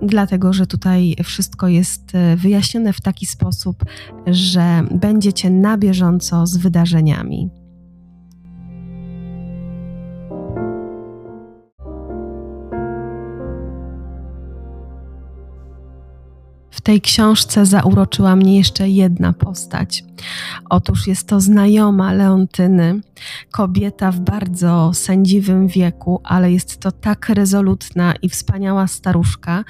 dlatego 0.02 0.54
że 0.54 0.68
tutaj 0.68 1.16
wszystko 1.24 1.68
jest 1.68 2.16
e, 2.16 2.36
wyjaśnione 2.36 2.94
w 2.94 3.02
taki 3.02 3.26
sposób, 3.26 3.86
że 4.28 4.84
będziecie 4.92 5.50
na 5.50 5.78
bieżąco 5.78 6.48
z 6.48 6.58
wydarzeniami. 6.58 7.50
Tej 16.88 17.02
książce 17.02 17.66
zauroczyła 17.66 18.36
mnie 18.36 18.58
jeszcze 18.58 18.90
jedna 18.90 19.34
postać. 19.34 20.04
Otóż 20.70 21.08
jest 21.08 21.28
to 21.28 21.40
znajoma 21.40 22.14
Leontyny, 22.14 23.02
kobieta 23.52 24.12
w 24.12 24.20
bardzo 24.20 24.92
sędziwym 24.94 25.68
wieku, 25.68 26.22
ale 26.24 26.52
jest 26.52 26.80
to 26.80 26.92
tak 26.92 27.30
rezolutna 27.30 28.14
i 28.22 28.30
wspaniała 28.30 28.88
staruszka, 28.88 29.64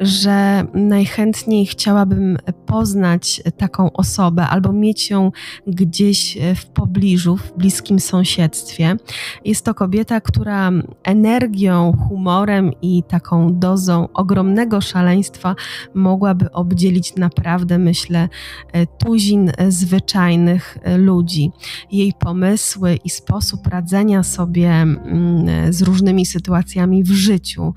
że 0.00 0.66
najchętniej 0.74 1.66
chciałabym 1.66 2.38
poznać 2.66 3.42
taką 3.56 3.92
osobę 3.92 4.46
albo 4.46 4.72
mieć 4.72 5.10
ją 5.10 5.32
gdzieś 5.66 6.38
w 6.56 6.66
pobliżu, 6.66 7.36
w 7.36 7.52
bliskim 7.56 8.00
sąsiedztwie. 8.00 8.96
Jest 9.44 9.64
to 9.64 9.74
kobieta, 9.74 10.20
która 10.20 10.70
energią, 11.04 11.92
humorem 12.08 12.70
i 12.82 13.02
taką 13.08 13.58
dozą 13.58 14.08
ogromnego 14.14 14.80
szaleństwa 14.80 15.54
mogłaby 15.94 16.52
obdzielić 16.52 17.16
naprawdę, 17.16 17.78
myślę, 17.78 18.28
tuzin 18.98 19.52
zwyczajnych 19.68 20.78
ludzi. 20.96 21.50
Jej 21.92 22.12
pomysły 22.18 22.83
i 23.04 23.10
sposób 23.10 23.66
radzenia 23.66 24.22
sobie 24.22 24.70
mm, 24.70 25.72
z 25.72 25.82
różnymi 25.82 26.26
sytuacjami 26.26 27.04
w 27.04 27.10
życiu, 27.10 27.74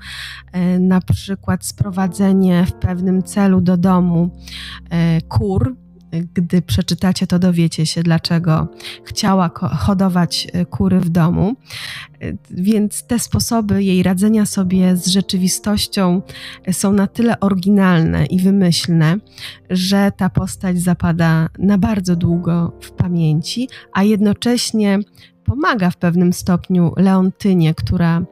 na 0.80 1.00
przykład 1.00 1.66
sprowadzenie 1.66 2.66
w 2.66 2.72
pewnym 2.72 3.22
celu 3.22 3.60
do 3.60 3.76
domu 3.76 4.30
e, 4.90 5.20
kur, 5.20 5.76
gdy 6.34 6.62
przeczytacie, 6.62 7.26
to 7.26 7.38
dowiecie 7.38 7.86
się, 7.86 8.02
dlaczego 8.02 8.68
chciała 9.04 9.50
hodować 9.78 10.46
e, 10.52 10.66
kury 10.66 11.00
w 11.00 11.08
domu. 11.08 11.56
E, 12.20 12.32
więc 12.50 13.02
te 13.06 13.18
sposoby 13.18 13.84
jej 13.84 14.02
radzenia 14.02 14.46
sobie 14.46 14.96
z 14.96 15.06
rzeczywistością 15.06 16.22
są 16.72 16.92
na 16.92 17.06
tyle 17.06 17.40
oryginalne 17.40 18.26
i 18.26 18.40
wymyślne, 18.40 19.16
że 19.70 20.12
ta 20.16 20.30
postać 20.30 20.80
zapada 20.80 21.48
na 21.58 21.78
bardzo 21.78 22.16
długo 22.16 22.72
w 22.80 22.90
pamięci, 22.90 23.68
a 23.92 24.02
jednocześnie 24.02 24.98
pomaga 25.44 25.90
w 25.90 25.96
pewnym 25.96 26.32
stopniu 26.32 26.92
Leontynie, 26.96 27.74
która 27.74 28.22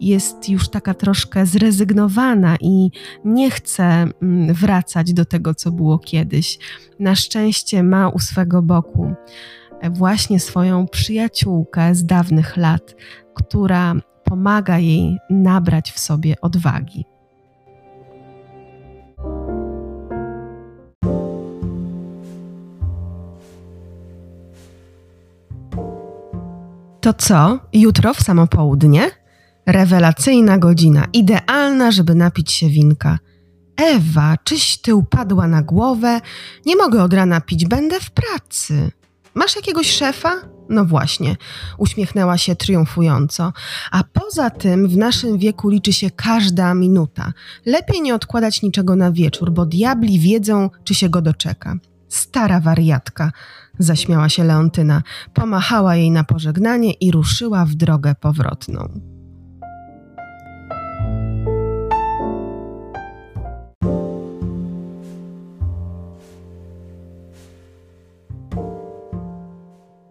jest 0.00 0.48
już 0.48 0.68
taka 0.68 0.94
troszkę 0.94 1.46
zrezygnowana 1.46 2.56
i 2.60 2.90
nie 3.24 3.50
chce 3.50 3.84
mm, 3.84 4.54
wracać 4.54 5.12
do 5.12 5.24
tego, 5.24 5.54
co 5.54 5.72
było 5.72 5.98
kiedyś. 5.98 6.58
Na 6.98 7.14
szczęście 7.14 7.82
ma 7.82 8.08
u 8.08 8.18
swego 8.18 8.62
boku 8.62 9.14
właśnie 9.90 10.40
swoją 10.40 10.88
przyjaciółkę 10.88 11.94
z 11.94 12.06
dawnych 12.06 12.56
lat, 12.56 12.96
która 13.34 13.94
pomaga 14.24 14.78
jej 14.78 15.18
nabrać 15.30 15.92
w 15.92 15.98
sobie 15.98 16.40
odwagi. 16.40 17.04
To 27.00 27.14
co? 27.14 27.58
Jutro 27.72 28.14
w 28.14 28.22
samo 28.22 28.46
południe? 28.46 29.19
Rewelacyjna 29.72 30.58
godzina, 30.58 31.06
idealna, 31.12 31.90
żeby 31.90 32.14
napić 32.14 32.52
się 32.52 32.68
winka. 32.68 33.18
Ewa, 33.76 34.36
czyś 34.44 34.78
ty 34.78 34.94
upadła 34.94 35.46
na 35.46 35.62
głowę? 35.62 36.20
Nie 36.66 36.76
mogę 36.76 37.02
od 37.02 37.14
rana 37.14 37.40
pić, 37.40 37.66
będę 37.66 38.00
w 38.00 38.10
pracy. 38.10 38.90
Masz 39.34 39.56
jakiegoś 39.56 39.90
szefa? 39.90 40.32
No 40.68 40.84
właśnie, 40.84 41.36
uśmiechnęła 41.78 42.38
się 42.38 42.56
triumfująco. 42.56 43.52
A 43.90 44.04
poza 44.04 44.50
tym 44.50 44.88
w 44.88 44.96
naszym 44.96 45.38
wieku 45.38 45.68
liczy 45.68 45.92
się 45.92 46.10
każda 46.10 46.74
minuta. 46.74 47.32
Lepiej 47.66 48.02
nie 48.02 48.14
odkładać 48.14 48.62
niczego 48.62 48.96
na 48.96 49.12
wieczór, 49.12 49.52
bo 49.52 49.66
diabli 49.66 50.18
wiedzą, 50.18 50.70
czy 50.84 50.94
się 50.94 51.08
go 51.08 51.22
doczeka. 51.22 51.76
Stara 52.08 52.60
wariatka, 52.60 53.32
zaśmiała 53.78 54.28
się 54.28 54.44
Leontyna, 54.44 55.02
pomachała 55.34 55.96
jej 55.96 56.10
na 56.10 56.24
pożegnanie 56.24 56.92
i 56.92 57.10
ruszyła 57.10 57.64
w 57.64 57.74
drogę 57.74 58.14
powrotną. 58.14 59.19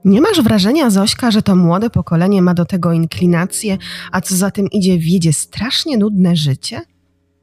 Nie 0.05 0.21
masz 0.21 0.41
wrażenia, 0.41 0.89
Zośka, 0.89 1.31
że 1.31 1.41
to 1.41 1.55
młode 1.55 1.89
pokolenie 1.89 2.41
ma 2.41 2.53
do 2.53 2.65
tego 2.65 2.91
inklinację, 2.91 3.77
a 4.11 4.21
co 4.21 4.35
za 4.35 4.51
tym 4.51 4.67
idzie, 4.71 4.99
wiedzie 4.99 5.33
strasznie 5.33 5.97
nudne 5.97 6.35
życie? 6.35 6.81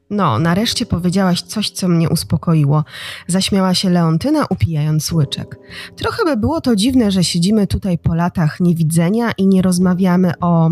No, 0.09 0.39
nareszcie 0.39 0.85
powiedziałaś 0.85 1.41
coś, 1.41 1.69
co 1.69 1.87
mnie 1.87 2.09
uspokoiło. 2.09 2.83
Zaśmiała 3.27 3.73
się 3.73 3.89
Leontyna, 3.89 4.45
upijając 4.49 5.11
łyczek. 5.11 5.59
Trochę 5.95 6.25
by 6.25 6.37
było 6.37 6.61
to 6.61 6.75
dziwne, 6.75 7.11
że 7.11 7.23
siedzimy 7.23 7.67
tutaj 7.67 7.97
po 7.97 8.15
latach 8.15 8.59
niewidzenia 8.59 9.31
i 9.37 9.47
nie 9.47 9.61
rozmawiamy 9.61 10.31
o, 10.41 10.69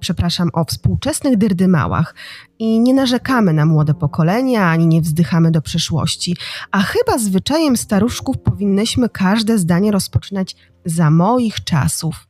przepraszam, 0.00 0.50
o 0.52 0.64
współczesnych 0.64 1.36
dyrdymałach 1.36 2.14
i 2.58 2.80
nie 2.80 2.94
narzekamy 2.94 3.52
na 3.52 3.66
młode 3.66 3.94
pokolenia, 3.94 4.66
ani 4.66 4.86
nie 4.86 5.00
wzdychamy 5.00 5.50
do 5.50 5.62
przeszłości. 5.62 6.36
A 6.70 6.82
chyba 6.82 7.18
zwyczajem 7.18 7.76
staruszków 7.76 8.38
powinnyśmy 8.38 9.08
każde 9.08 9.58
zdanie 9.58 9.92
rozpoczynać 9.92 10.56
za 10.86 11.10
moich 11.10 11.64
czasów. 11.64 12.26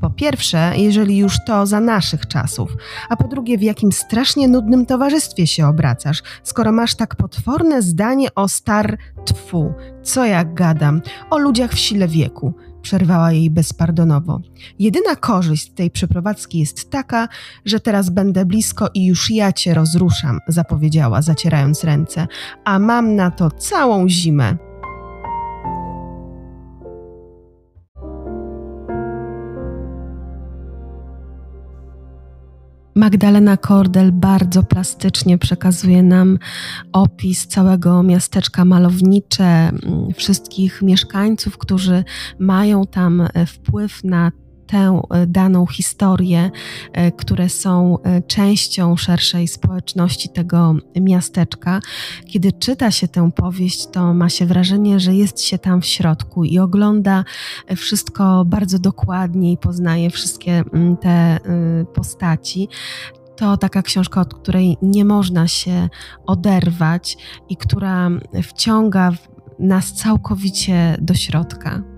Po 0.00 0.10
pierwsze, 0.10 0.72
jeżeli 0.76 1.16
już 1.16 1.36
to 1.46 1.66
za 1.66 1.80
naszych 1.80 2.26
czasów, 2.26 2.76
a 3.08 3.16
po 3.16 3.28
drugie, 3.28 3.58
w 3.58 3.62
jakim 3.62 3.92
strasznie 3.92 4.48
nudnym 4.48 4.86
towarzystwie 4.86 5.46
się 5.46 5.66
obracasz, 5.66 6.22
skoro 6.42 6.72
masz 6.72 6.94
tak 6.94 7.16
potworne 7.16 7.82
zdanie 7.82 8.34
o 8.34 8.48
star 8.48 8.98
tfu, 9.24 9.74
co 10.02 10.24
jak 10.24 10.54
gadam, 10.54 11.02
o 11.30 11.38
ludziach 11.38 11.72
w 11.72 11.78
sile 11.78 12.08
wieku, 12.08 12.54
przerwała 12.82 13.32
jej 13.32 13.50
bezpardonowo. 13.50 14.40
Jedyna 14.78 15.16
korzyść 15.16 15.70
tej 15.70 15.90
przeprowadzki 15.90 16.58
jest 16.58 16.90
taka, 16.90 17.28
że 17.64 17.80
teraz 17.80 18.10
będę 18.10 18.44
blisko 18.44 18.88
i 18.94 19.06
już 19.06 19.30
ja 19.30 19.52
cię 19.52 19.74
rozruszam, 19.74 20.38
zapowiedziała, 20.48 21.22
zacierając 21.22 21.84
ręce, 21.84 22.26
a 22.64 22.78
mam 22.78 23.14
na 23.14 23.30
to 23.30 23.50
całą 23.50 24.08
zimę. 24.08 24.65
Magdalena 32.96 33.56
Kordel 33.56 34.12
bardzo 34.12 34.62
plastycznie 34.62 35.38
przekazuje 35.38 36.02
nam 36.02 36.38
opis 36.92 37.46
całego 37.46 38.02
miasteczka 38.02 38.64
malownicze, 38.64 39.44
mm, 39.44 40.12
wszystkich 40.14 40.82
mieszkańców, 40.82 41.58
którzy 41.58 42.04
mają 42.38 42.86
tam 42.86 43.20
e, 43.20 43.46
wpływ 43.46 44.04
na 44.04 44.32
tę 44.66 45.00
e, 45.10 45.26
daną 45.26 45.66
historię, 45.66 46.50
e, 46.92 47.12
które 47.12 47.48
są 47.48 47.98
e, 48.02 48.22
częścią 48.22 48.96
szerszej 48.96 49.48
społeczności 49.48 50.28
tego 50.28 50.74
miasteczka. 51.00 51.80
Kiedy 52.26 52.52
czyta 52.52 52.90
się 52.90 53.08
tę 53.08 53.30
powieść, 53.32 53.86
to 53.86 54.14
ma 54.14 54.28
się 54.28 54.46
wrażenie, 54.46 55.00
że 55.00 55.14
jest 55.14 55.40
się 55.40 55.58
tam 55.58 55.80
w 55.80 55.86
środku 55.86 56.44
i 56.44 56.58
ogląda 56.58 57.24
wszystko 57.76 58.44
bardzo 58.44 58.78
dokładnie 58.78 59.52
i 59.52 59.56
poznaje 59.56 60.10
wszystkie 60.10 60.64
mm, 60.72 60.96
te 60.96 61.38
postaci 61.94 62.68
to 63.36 63.56
taka 63.56 63.82
książka, 63.82 64.20
od 64.20 64.34
której 64.34 64.76
nie 64.82 65.04
można 65.04 65.48
się 65.48 65.88
oderwać 66.26 67.16
i 67.48 67.56
która 67.56 68.10
wciąga 68.42 69.12
nas 69.58 69.92
całkowicie 69.92 70.96
do 71.00 71.14
środka. 71.14 71.95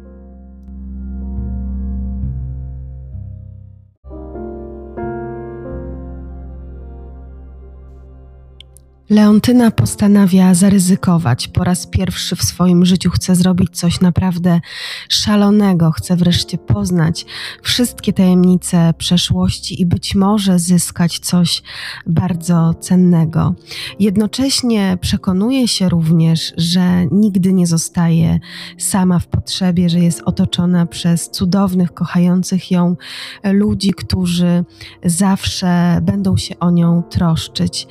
Leontyna 9.11 9.71
postanawia 9.71 10.55
zaryzykować. 10.55 11.49
Po 11.49 11.64
raz 11.64 11.87
pierwszy 11.87 12.37
w 12.37 12.42
swoim 12.42 12.85
życiu 12.85 13.11
chce 13.11 13.35
zrobić 13.35 13.79
coś 13.79 14.01
naprawdę 14.01 14.61
szalonego, 15.09 15.90
chce 15.92 16.16
wreszcie 16.16 16.59
poznać 16.59 17.27
wszystkie 17.62 18.12
tajemnice 18.12 18.94
przeszłości 18.99 19.83
i 19.83 19.87
być 19.87 20.14
może 20.14 20.59
zyskać 20.59 21.18
coś 21.18 21.62
bardzo 22.07 22.75
cennego. 22.75 23.55
Jednocześnie 24.01 24.99
przekonuje 25.01 25.68
się 25.68 25.88
również, 25.88 26.53
że 26.57 27.07
nigdy 27.11 27.53
nie 27.53 27.66
zostaje 27.66 28.40
sama 28.79 29.18
w 29.18 29.27
potrzebie, 29.27 29.88
że 29.88 29.99
jest 29.99 30.23
otoczona 30.25 30.87
przez 30.87 31.31
cudownych, 31.31 31.94
kochających 31.94 32.71
ją 32.71 32.97
ludzi, 33.44 33.90
którzy 33.90 34.64
zawsze 35.05 36.01
będą 36.03 36.37
się 36.37 36.59
o 36.59 36.71
nią 36.71 37.03
troszczyć 37.03 37.87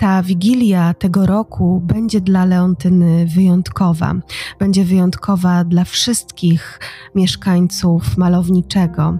ta 0.00 0.22
wigilia 0.22 0.94
tego 0.94 1.26
roku 1.26 1.80
będzie 1.84 2.20
dla 2.20 2.44
Leontyny 2.44 3.26
wyjątkowa. 3.26 4.14
Będzie 4.58 4.84
wyjątkowa 4.84 5.64
dla 5.64 5.84
wszystkich 5.84 6.80
mieszkańców 7.14 8.16
malowniczego 8.16 9.18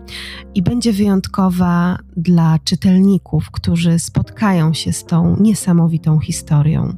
i 0.55 0.63
będzie 0.63 0.93
wyjątkowa 0.93 1.99
dla 2.17 2.59
czytelników, 2.65 3.51
którzy 3.51 3.99
spotkają 3.99 4.75
się 4.75 4.93
z 4.93 5.05
tą 5.05 5.37
niesamowitą 5.41 6.19
historią. 6.19 6.97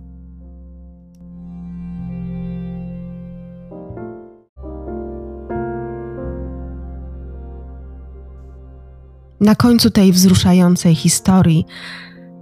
Na 9.40 9.55
końcu 9.55 9.90
tej 9.90 10.12
wzruszającej 10.12 10.95
historii 10.95 11.66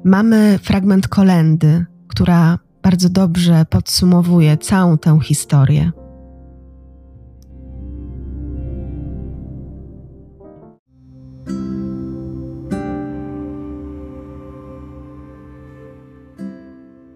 Mamy 0.05 0.59
fragment 0.59 1.09
kolendy, 1.09 1.85
która 2.09 2.59
bardzo 2.83 3.09
dobrze 3.09 3.65
podsumowuje 3.71 4.57
całą 4.59 4.99
tę 4.99 5.19
historię. 5.23 5.93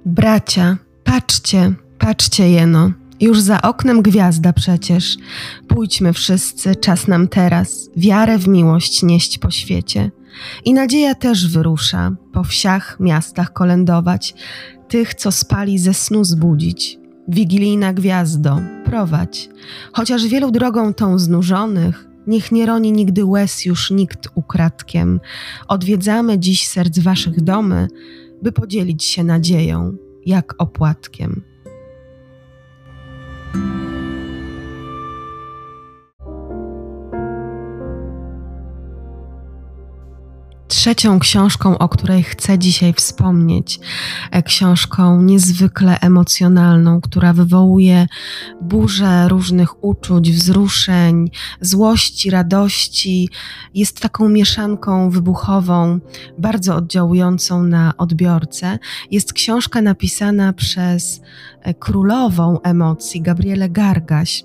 Bracia, 0.06 0.76
patrzcie, 1.04 1.72
patrzcie 1.98 2.50
jeno, 2.50 2.90
już 3.20 3.40
za 3.40 3.62
oknem 3.62 4.02
gwiazda 4.02 4.52
przecież. 4.52 5.16
Pójdźmy 5.68 6.12
wszyscy, 6.12 6.76
czas 6.76 7.08
nam 7.08 7.28
teraz, 7.28 7.90
wiarę 7.96 8.38
w 8.38 8.48
miłość 8.48 9.02
nieść 9.02 9.38
po 9.38 9.50
świecie. 9.50 10.10
I 10.64 10.74
nadzieja 10.74 11.14
też 11.14 11.48
wyrusza, 11.48 12.12
po 12.32 12.44
wsiach, 12.44 12.96
miastach 13.00 13.52
kolędować, 13.52 14.34
tych, 14.88 15.14
co 15.14 15.32
spali 15.32 15.78
ze 15.78 15.94
snu 15.94 16.24
zbudzić. 16.24 16.98
Wigilijna 17.28 17.92
gwiazdo, 17.92 18.60
prowadź, 18.84 19.48
chociaż 19.92 20.26
wielu 20.26 20.50
drogą 20.50 20.94
tą 20.94 21.18
znużonych, 21.18 22.08
niech 22.26 22.52
nie 22.52 22.66
roni 22.66 22.92
nigdy 22.92 23.24
łez 23.24 23.64
już 23.64 23.90
nikt 23.90 24.28
ukradkiem. 24.34 25.20
Odwiedzamy 25.68 26.38
dziś 26.38 26.66
serc 26.68 26.98
waszych 26.98 27.40
domy, 27.40 27.88
by 28.42 28.52
podzielić 28.52 29.04
się 29.04 29.24
nadzieją, 29.24 29.96
jak 30.26 30.54
opłatkiem. 30.58 31.42
Trzecią 40.68 41.18
książką, 41.18 41.78
o 41.78 41.88
której 41.88 42.22
chcę 42.22 42.58
dzisiaj 42.58 42.92
wspomnieć, 42.92 43.80
e, 44.30 44.42
książką 44.42 45.22
niezwykle 45.22 46.00
emocjonalną, 46.00 47.00
która 47.00 47.32
wywołuje 47.32 48.06
burzę 48.60 49.28
różnych 49.28 49.84
uczuć, 49.84 50.30
wzruszeń, 50.32 51.30
złości, 51.60 52.30
radości, 52.30 53.28
jest 53.74 54.00
taką 54.00 54.28
mieszanką 54.28 55.10
wybuchową, 55.10 56.00
bardzo 56.38 56.76
oddziałującą 56.76 57.62
na 57.62 57.96
odbiorcę. 57.96 58.78
Jest 59.10 59.32
książka 59.32 59.82
napisana 59.82 60.52
przez 60.52 61.20
e, 61.62 61.74
królową 61.74 62.60
emocji, 62.62 63.22
Gabrielę 63.22 63.68
Gargaś. 63.68 64.44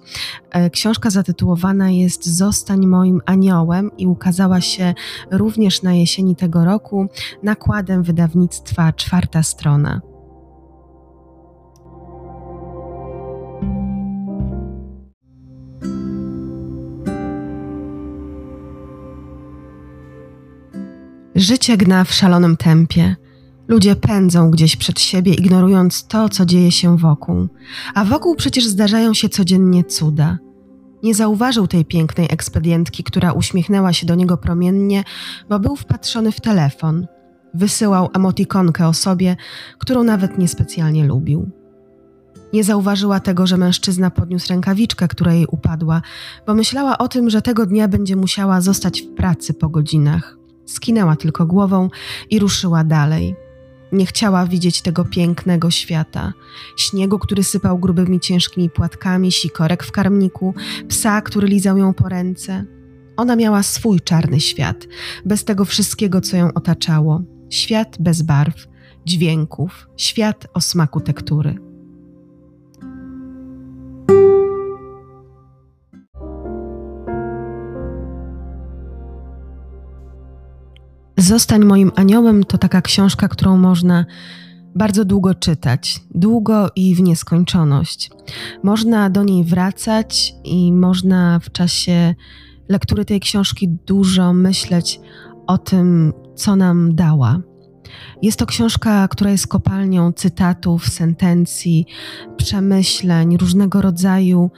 E, 0.51 0.69
książka 0.69 1.09
zatytułowana 1.09 1.89
jest 1.89 2.25
Zostań 2.25 2.88
moim 2.88 3.21
aniołem 3.25 3.91
i 3.97 4.07
ukazała 4.07 4.62
się 4.62 4.93
również 5.31 5.83
na 5.83 5.93
jesieni 5.93 6.35
tego 6.35 6.65
roku 6.65 7.07
nakładem 7.43 8.03
wydawnictwa 8.03 8.93
Czwarta 8.93 9.43
Strona. 9.43 10.01
Życie 21.35 21.77
gna 21.77 22.03
w 22.03 22.13
szalonym 22.13 22.57
tempie. 22.57 23.15
Ludzie 23.69 23.95
pędzą 23.95 24.51
gdzieś 24.51 24.75
przed 24.75 24.99
siebie, 24.99 25.34
ignorując 25.34 26.08
to, 26.08 26.29
co 26.29 26.45
dzieje 26.45 26.71
się 26.71 26.97
wokół. 26.97 27.47
A 27.93 28.05
wokół 28.05 28.36
przecież 28.36 28.65
zdarzają 28.65 29.13
się 29.13 29.29
codziennie 29.29 29.84
cuda. 29.84 30.38
Nie 31.03 31.15
zauważył 31.15 31.67
tej 31.67 31.86
pięknej 31.86 32.27
ekspedientki, 32.29 33.03
która 33.03 33.32
uśmiechnęła 33.32 33.93
się 33.93 34.05
do 34.05 34.15
niego 34.15 34.38
promiennie, 34.38 35.03
bo 35.49 35.60
był 35.60 35.75
wpatrzony 35.75 36.32
w 36.32 36.41
telefon. 36.41 37.08
Wysyłał 37.53 38.10
emotikonkę 38.13 38.88
osobie, 38.88 39.36
którą 39.77 40.03
nawet 40.03 40.38
niespecjalnie 40.38 41.05
lubił. 41.05 41.49
Nie 42.53 42.63
zauważyła 42.63 43.19
tego, 43.19 43.47
że 43.47 43.58
mężczyzna 43.58 44.12
podniósł 44.12 44.49
rękawiczkę, 44.49 45.08
która 45.08 45.34
jej 45.34 45.45
upadła, 45.45 46.01
bo 46.47 46.53
myślała 46.53 46.97
o 46.97 47.08
tym, 47.08 47.29
że 47.29 47.41
tego 47.41 47.65
dnia 47.65 47.88
będzie 47.88 48.15
musiała 48.15 48.62
zostać 48.62 49.01
w 49.01 49.13
pracy 49.15 49.53
po 49.53 49.69
godzinach. 49.69 50.38
Skinęła 50.65 51.15
tylko 51.15 51.45
głową 51.45 51.89
i 52.29 52.39
ruszyła 52.39 52.84
dalej. 52.84 53.48
Nie 53.91 54.06
chciała 54.06 54.45
widzieć 54.45 54.82
tego 54.82 55.06
pięknego 55.06 55.71
świata. 55.71 56.34
Śniegu, 56.78 57.19
który 57.19 57.43
sypał 57.43 57.80
grubymi, 57.80 58.19
ciężkimi 58.19 58.69
płatkami, 58.69 59.32
sikorek 59.32 59.84
w 59.84 59.91
karmniku, 59.91 60.54
psa, 60.88 61.21
który 61.21 61.47
lizał 61.47 61.78
ją 61.78 61.93
po 61.93 62.10
ręce. 62.10 62.65
Ona 63.17 63.36
miała 63.36 63.63
swój 63.63 63.99
czarny 63.99 64.39
świat, 64.39 64.88
bez 65.25 65.43
tego 65.43 65.65
wszystkiego, 65.65 66.21
co 66.21 66.38
ją 66.38 66.54
otaczało. 66.54 67.21
Świat 67.49 67.97
bez 67.99 68.21
barw, 68.21 68.67
dźwięków, 69.06 69.88
świat 69.97 70.47
o 70.54 70.62
smaku 70.62 71.02
tektury. 71.02 71.68
Zostań 81.30 81.65
moim 81.65 81.92
aniołem 81.96 82.44
to 82.44 82.58
taka 82.58 82.82
książka, 82.82 83.28
którą 83.28 83.58
można 83.58 84.06
bardzo 84.76 85.06
długo 85.06 85.36
czytać, 85.36 86.02
długo 86.15 86.70
i 86.76 86.96
w 86.96 87.02
nieskończoność. 87.02 88.12
Można 88.63 89.10
do 89.10 89.24
niej 89.24 89.44
wracać 89.44 90.34
i 90.44 90.74
można 90.74 91.39
w 91.39 91.52
czasie 91.52 92.15
lektury 92.70 93.06
tej 93.06 93.20
książki 93.20 93.70
dużo 93.70 94.34
myśleć 94.34 95.00
o 95.48 95.58
tym, 95.58 96.13
co 96.36 96.56
nam 96.56 96.96
dała. 96.96 97.39
Jest 98.22 98.39
to 98.39 98.46
książka, 98.46 99.08
która 99.08 99.32
jest 99.32 99.48
kopalnią 99.48 100.12
cytatów, 100.12 100.88
sentencji, 100.88 101.86
przemyśleń, 102.38 103.38
różnego 103.38 103.82
rodzaju 103.82 104.52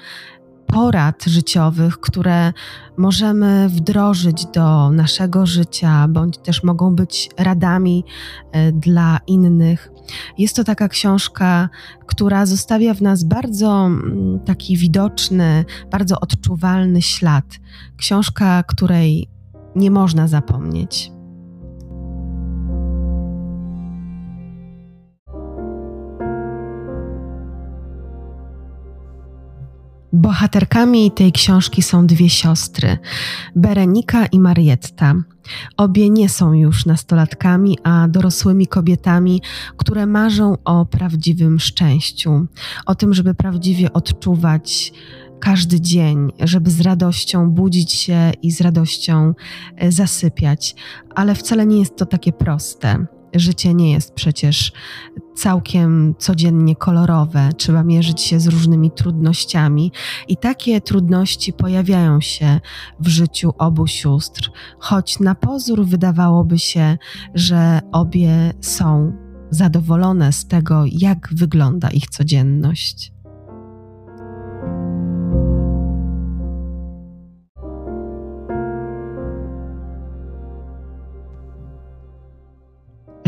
porad 0.72 1.24
życiowych, 1.26 2.00
które 2.00 2.54
możemy 2.98 3.70
wdrożyć 3.70 4.46
do 4.46 4.92
naszego 4.92 5.46
życia, 5.46 6.08
bądź 6.08 6.38
też 6.38 6.64
mogą 6.64 6.96
być 6.96 7.30
radami 7.38 8.04
e, 8.52 8.72
dla 8.72 9.20
innych. 9.28 9.92
Jest 10.38 10.56
to 10.56 10.64
taka 10.64 10.88
książka, 10.88 11.70
która 12.06 12.46
zostawia 12.46 12.94
w 12.94 13.02
nas 13.02 13.24
bardzo 13.24 13.86
mm, 13.86 14.40
taki 14.40 14.78
widoczny, 14.78 15.66
bardzo 15.92 16.20
odczuwalny 16.20 17.02
ślad. 17.02 17.46
Książka, 17.98 18.64
której 18.64 19.30
nie 19.76 19.92
można 19.92 20.28
zapomnieć. 20.28 21.12
Bohaterkami 30.32 31.12
tej 31.12 31.32
książki 31.32 31.82
są 31.82 32.08
dwie 32.08 32.30
siostry, 32.30 32.98
Berenika 33.56 34.26
i 34.26 34.39
Marietta. 34.39 35.15
Obie 35.78 36.10
nie 36.10 36.30
są 36.30 36.54
już 36.54 36.86
nastolatkami, 36.86 37.78
a 37.84 38.08
dorosłymi 38.08 38.67
kobietami, 38.67 39.41
które 39.78 40.06
marzą 40.06 40.58
o 40.65 40.86
prawdziwym 40.86 41.60
szczęściu, 41.60 42.48
o 42.86 42.96
tym, 42.96 43.13
żeby 43.13 43.34
prawdziwie 43.34 43.94
odczuwać 43.94 44.94
każdy 45.39 45.82
dzień, 45.82 46.32
żeby 46.39 46.72
z 46.72 46.82
radością 46.82 47.50
budzić 47.50 47.94
się 47.94 48.32
i 48.41 48.52
z 48.52 48.62
radością 48.62 49.34
e, 49.76 49.91
zasypiać. 49.91 50.76
Ale 51.15 51.36
wcale 51.36 51.65
nie 51.65 51.80
jest 51.80 51.96
to 51.96 52.06
takie 52.06 52.34
proste. 52.34 53.06
Życie 53.36 53.74
nie 53.74 53.91
jest 53.91 54.13
przecież 54.13 54.72
całkiem 55.36 56.15
codziennie 56.17 56.76
kolorowe, 56.76 57.50
trzeba 57.58 57.84
mierzyć 57.84 58.22
się 58.22 58.39
z 58.39 58.48
różnymi 58.48 58.91
trudnościami, 58.91 59.91
i 60.28 60.38
takie 60.38 60.82
trudności 60.82 61.54
pojawiają 61.54 62.22
się 62.22 62.60
w 63.00 63.08
życiu 63.08 63.54
obu 63.58 63.88
sióstr, 63.88 64.52
choć 64.80 65.20
na 65.20 65.36
pozór 65.36 65.86
wydawałoby 65.86 66.60
się, 66.60 66.98
że 67.34 67.80
obie 67.91 68.54
są 68.62 69.13
zadowolone 69.50 70.34
z 70.34 70.48
tego, 70.48 70.84
jak 70.91 71.30
wygląda 71.32 71.89
ich 71.89 72.10
codzienność. 72.10 73.21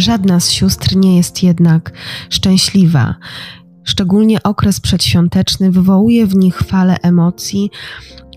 Żadna 0.04 0.40
z 0.40 0.52
sióstr 0.52 0.96
nie 0.96 1.18
jest 1.18 1.44
jednak 1.44 1.92
szczęśliwa. 2.30 3.16
Szczególnie 3.84 4.44
okres 4.44 4.80
przedświąteczny 4.80 5.72
wywołuje 5.72 6.28
w 6.28 6.36
nich 6.36 6.60
falę 6.60 6.98
emocji, 7.02 7.72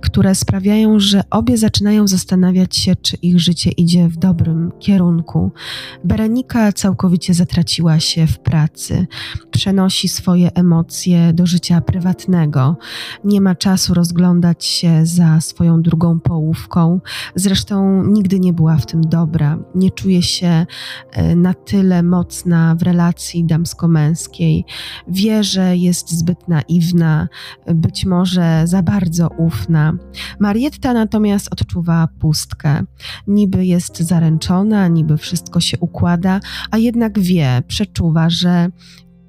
które 0.07 0.35
sprawiają, 0.35 1.01
że 1.01 1.23
obie 1.31 1.57
zaczynają 1.57 2.07
zastanawiać 2.07 2.77
się, 2.77 2.97
czy 2.97 3.17
ich 3.17 3.41
życie 3.41 3.71
idzie 3.71 4.09
w 4.09 4.17
dobrym 4.17 4.73
kierunku. 4.79 5.51
Berenika 6.05 6.73
całkowicie 6.73 7.35
zatraciła 7.35 8.01
się 8.01 8.27
w 8.27 8.39
pracy, 8.39 9.07
przenosi 9.51 10.09
swoje 10.09 10.55
emocje 10.55 11.33
do 11.33 11.47
życia 11.47 11.81
prywatnego, 11.81 12.77
nie 13.25 13.41
ma 13.41 13.55
czasu 13.55 13.95
rozglądać 13.95 14.65
się 14.65 15.07
za 15.07 15.41
swoją 15.41 15.83
drugą 15.83 16.21
połówką. 16.21 17.01
Zresztą 17.35 18.05
nigdy 18.05 18.41
nie 18.41 18.53
była 18.53 18.77
w 18.77 18.87
tym 18.87 19.01
dobra, 19.01 19.59
nie 19.75 19.91
czuje 19.91 20.23
się 20.23 20.67
e, 21.13 21.37
na 21.37 21.55
tyle 21.55 22.03
mocna 22.03 22.75
w 22.75 22.83
relacji 22.83 23.45
damsko-męskiej. 23.45 24.65
Wie, 25.09 25.45
że 25.45 25.77
jest 25.77 26.11
zbyt 26.11 26.49
naiwna, 26.49 27.29
być 27.75 28.05
może 28.05 28.63
za 28.67 28.83
bardzo 28.83 29.29
ufna. 29.29 29.96
Marietta 30.41 30.93
natomiast 30.93 31.53
odczuwa 31.53 32.09
pustkę. 32.19 32.83
Niby 33.27 33.67
jest 33.67 34.01
zaręczona, 34.01 34.89
niby 34.89 35.17
wszystko 35.17 35.61
się 35.61 35.79
układa, 35.79 36.41
a 36.71 36.79
jednak 36.79 37.19
wie, 37.19 37.63
przeczuwa, 37.69 38.31
że 38.31 38.69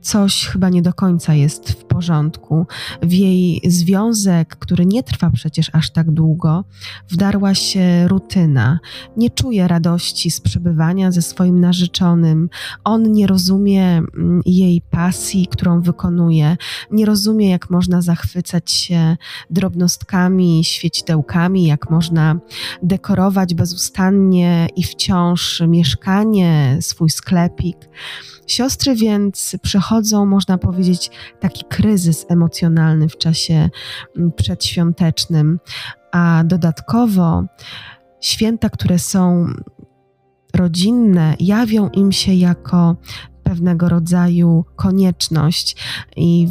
coś 0.07 0.47
chyba 0.47 0.69
nie 0.69 0.81
do 0.81 0.93
końca 0.93 1.33
jest 1.33 1.71
w 1.71 1.85
porządku. 1.85 2.65
W 3.01 3.13
jej 3.13 3.61
związek, 3.65 4.55
który 4.55 4.85
nie 4.85 5.03
trwa 5.03 5.29
przecież 5.29 5.69
aż 5.73 5.89
tak 5.89 6.11
długo, 6.11 6.63
wdarła 7.09 7.53
się 7.53 8.07
rutyna. 8.07 8.79
Nie 9.17 9.29
czuje 9.29 9.67
radości 9.67 10.31
z 10.31 10.41
przebywania 10.41 11.11
ze 11.11 11.21
swoim 11.21 11.59
narzeczonym. 11.59 12.49
On 12.83 13.11
nie 13.11 13.27
rozumie 13.27 13.83
mm, 13.87 14.41
jej 14.45 14.81
pasji, 14.81 15.47
którą 15.47 15.81
wykonuje. 15.81 16.57
Nie 16.91 17.05
rozumie, 17.05 17.49
jak 17.49 17.69
można 17.69 18.01
zachwycać 18.01 18.71
się 18.71 19.17
drobnostkami, 19.49 20.63
świecidełkami, 20.63 21.63
jak 21.65 21.89
można 21.89 22.39
dekorować 22.83 23.53
bezustannie 23.53 24.67
i 24.75 24.83
wciąż 24.83 25.63
mieszkanie, 25.67 26.77
swój 26.81 27.09
sklepik. 27.09 27.77
Siostry 28.47 28.95
więc 28.95 29.55
można 30.25 30.57
powiedzieć, 30.57 31.11
taki 31.39 31.65
kryzys 31.69 32.25
emocjonalny 32.29 33.09
w 33.09 33.17
czasie 33.17 33.69
mm, 34.17 34.31
przedświątecznym, 34.31 35.59
a 36.11 36.43
dodatkowo 36.45 37.43
święta, 38.21 38.69
które 38.69 38.99
są 38.99 39.47
rodzinne, 40.55 41.35
jawią 41.39 41.89
im 41.89 42.11
się 42.11 42.33
jako 42.33 42.95
pewnego 43.43 43.89
rodzaju 43.89 44.65
konieczność 44.75 45.75
i 46.15 46.47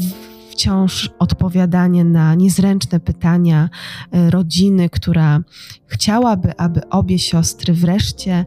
wciąż 0.50 1.10
odpowiadanie 1.18 2.04
na 2.04 2.34
niezręczne 2.34 3.00
pytania 3.00 3.68
e, 4.12 4.30
rodziny, 4.30 4.90
która 4.90 5.40
chciałaby, 5.86 6.56
aby 6.56 6.88
obie 6.88 7.18
siostry 7.18 7.74
wreszcie 7.74 8.32
e, 8.32 8.44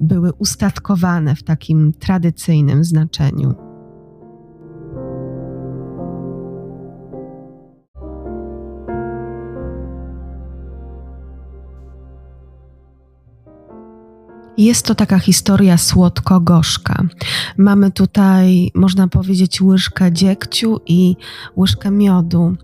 były 0.00 0.32
ustatkowane 0.32 1.36
w 1.36 1.42
takim 1.42 1.92
tradycyjnym 1.92 2.84
znaczeniu. 2.84 3.69
Jest 14.58 14.86
to 14.86 14.94
taka 14.94 15.18
historia 15.18 15.76
słodko-gorzka. 15.78 17.02
Mamy 17.56 17.90
tutaj, 17.90 18.70
można 18.74 19.08
powiedzieć, 19.08 19.60
łyżkę 19.60 20.12
dziegciu 20.12 20.80
i 20.86 21.16
łyżkę 21.56 21.90
miodu. 21.90 22.56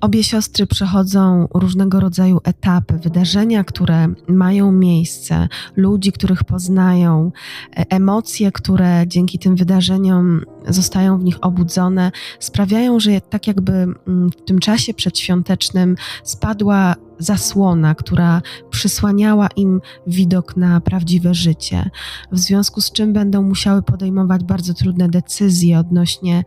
Obie 0.00 0.24
siostry 0.24 0.66
przechodzą 0.66 1.48
różnego 1.54 2.00
rodzaju 2.00 2.40
etapy, 2.44 2.98
wydarzenia, 2.98 3.64
które 3.64 4.08
mają 4.28 4.72
miejsce, 4.72 5.48
ludzi, 5.76 6.12
których 6.12 6.44
poznają, 6.44 7.32
e, 7.76 7.84
emocje, 7.90 8.52
które 8.52 9.04
dzięki 9.06 9.38
tym 9.38 9.56
wydarzeniom 9.56 10.44
zostają 10.68 11.18
w 11.18 11.24
nich 11.24 11.36
obudzone, 11.40 12.12
sprawiają, 12.38 13.00
że 13.00 13.20
tak 13.20 13.46
jakby 13.46 13.72
mm, 13.72 14.30
w 14.30 14.44
tym 14.44 14.58
czasie 14.58 14.94
przedświątecznym 14.94 15.96
spadła 16.22 16.94
zasłona, 17.18 17.94
która 17.94 18.42
przysłaniała 18.70 19.48
im 19.56 19.80
widok 20.06 20.56
na 20.56 20.80
prawdziwe 20.80 21.34
życie, 21.34 21.90
w 22.32 22.38
związku 22.38 22.80
z 22.80 22.92
czym 22.92 23.12
będą 23.12 23.42
musiały 23.42 23.82
podejmować 23.82 24.44
bardzo 24.44 24.74
trudne 24.74 25.08
decyzje 25.08 25.78
odnośnie 25.78 26.44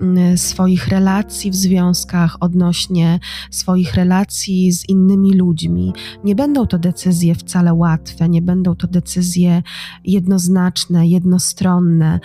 mm, 0.00 0.38
swoich 0.38 0.88
relacji 0.88 1.50
w 1.50 1.54
związkach, 1.54 2.36
odnośnie 2.40 3.20
swoich 3.50 3.94
relacji 3.94 4.72
z 4.72 4.88
innymi 4.88 5.34
ludźmi. 5.34 5.92
Nie 6.24 6.34
będą 6.34 6.66
to 6.66 6.78
decyzje 6.78 7.34
wcale 7.34 7.74
łatwe, 7.74 8.28
nie 8.28 8.42
będą 8.42 8.76
to 8.76 8.86
decyzje 8.86 9.62
jednoznaczne, 10.04 11.06
jednostronne, 11.06 12.20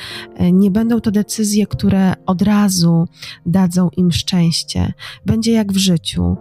nie 0.54 0.72
będą 0.72 1.00
to 1.00 1.12
decyzje, 1.12 1.37
które 1.66 2.14
od 2.26 2.42
razu 2.42 3.08
dadzą 3.46 3.90
im 3.98 4.12
szczęście. 4.12 4.94
Będzie 5.26 5.52
jak 5.52 5.74
w 5.74 5.78
życiu 5.78 6.38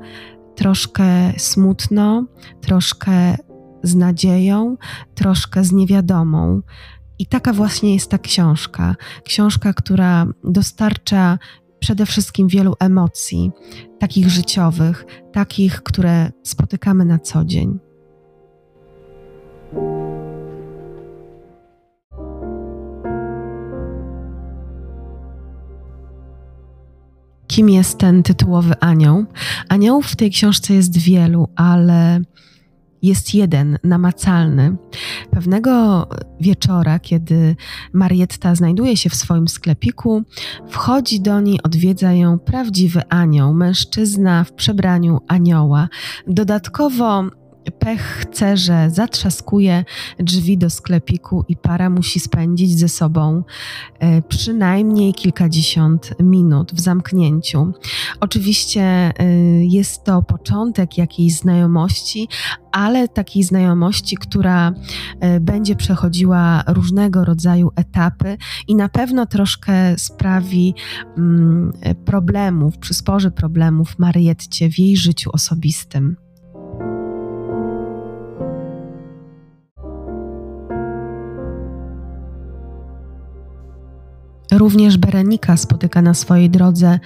troszkę 0.54 1.32
smutno, 1.38 2.26
troszkę 2.60 3.36
z 3.82 3.94
nadzieją, 3.94 4.76
troszkę 5.14 5.64
z 5.64 5.72
niewiadomą. 5.72 6.60
I 7.18 7.26
taka 7.26 7.52
właśnie 7.52 7.94
jest 7.94 8.10
ta 8.10 8.18
książka. 8.18 8.96
Książka, 9.24 9.72
która 9.72 10.26
dostarcza 10.44 11.38
przede 11.78 12.06
wszystkim 12.06 12.48
wielu 12.48 12.74
emocji, 12.80 13.50
takich 13.98 14.30
życiowych, 14.30 15.04
takich, 15.32 15.82
które 15.82 16.30
spotykamy 16.42 17.04
na 17.04 17.18
co 17.18 17.44
dzień. 17.44 17.85
Kim 27.56 27.68
jest 27.70 27.98
ten 27.98 28.22
tytułowy 28.22 28.74
anioł. 28.80 29.24
Aniołów 29.68 30.06
w 30.06 30.16
tej 30.16 30.30
książce 30.30 30.74
jest 30.74 30.98
wielu, 30.98 31.48
ale 31.56 32.20
jest 33.02 33.34
jeden 33.34 33.78
namacalny. 33.84 34.76
Pewnego 35.30 36.06
wieczora, 36.40 36.98
kiedy 36.98 37.56
Marietta 37.92 38.54
znajduje 38.54 38.96
się 38.96 39.10
w 39.10 39.14
swoim 39.14 39.48
sklepiku, 39.48 40.22
wchodzi 40.68 41.20
do 41.20 41.40
niej, 41.40 41.62
odwiedza 41.62 42.12
ją 42.12 42.38
prawdziwy 42.38 43.02
anioł, 43.08 43.54
mężczyzna 43.54 44.44
w 44.44 44.52
przebraniu 44.52 45.20
anioła. 45.28 45.88
Dodatkowo 46.26 47.24
Pech 47.70 48.00
chce, 48.00 48.56
że 48.56 48.90
zatrzaskuje 48.90 49.84
drzwi 50.18 50.58
do 50.58 50.70
sklepiku 50.70 51.44
i 51.48 51.56
para 51.56 51.90
musi 51.90 52.20
spędzić 52.20 52.78
ze 52.78 52.88
sobą 52.88 53.42
e, 53.98 54.22
przynajmniej 54.22 55.14
kilkadziesiąt 55.14 56.14
minut 56.20 56.72
w 56.74 56.80
zamknięciu. 56.80 57.72
Oczywiście 58.20 58.82
e, 58.82 59.12
jest 59.64 60.04
to 60.04 60.22
początek 60.22 60.98
jakiejś 60.98 61.34
znajomości, 61.34 62.28
ale 62.72 63.08
takiej 63.08 63.42
znajomości, 63.42 64.16
która 64.16 64.72
e, 65.20 65.40
będzie 65.40 65.76
przechodziła 65.76 66.62
różnego 66.66 67.24
rodzaju 67.24 67.70
etapy 67.76 68.36
i 68.68 68.74
na 68.74 68.88
pewno 68.88 69.26
troszkę 69.26 69.98
sprawi 69.98 70.74
mm, 71.18 71.72
problemów, 72.04 72.78
przysporzy 72.78 73.30
problemów 73.30 73.98
Marietcie 73.98 74.70
w 74.70 74.78
jej 74.78 74.96
życiu 74.96 75.30
osobistym. 75.32 76.25
Również 84.56 84.96
Berenika 84.96 85.56
spotyka 85.56 86.02
na 86.02 86.14
swojej 86.14 86.50
drodze 86.50 86.98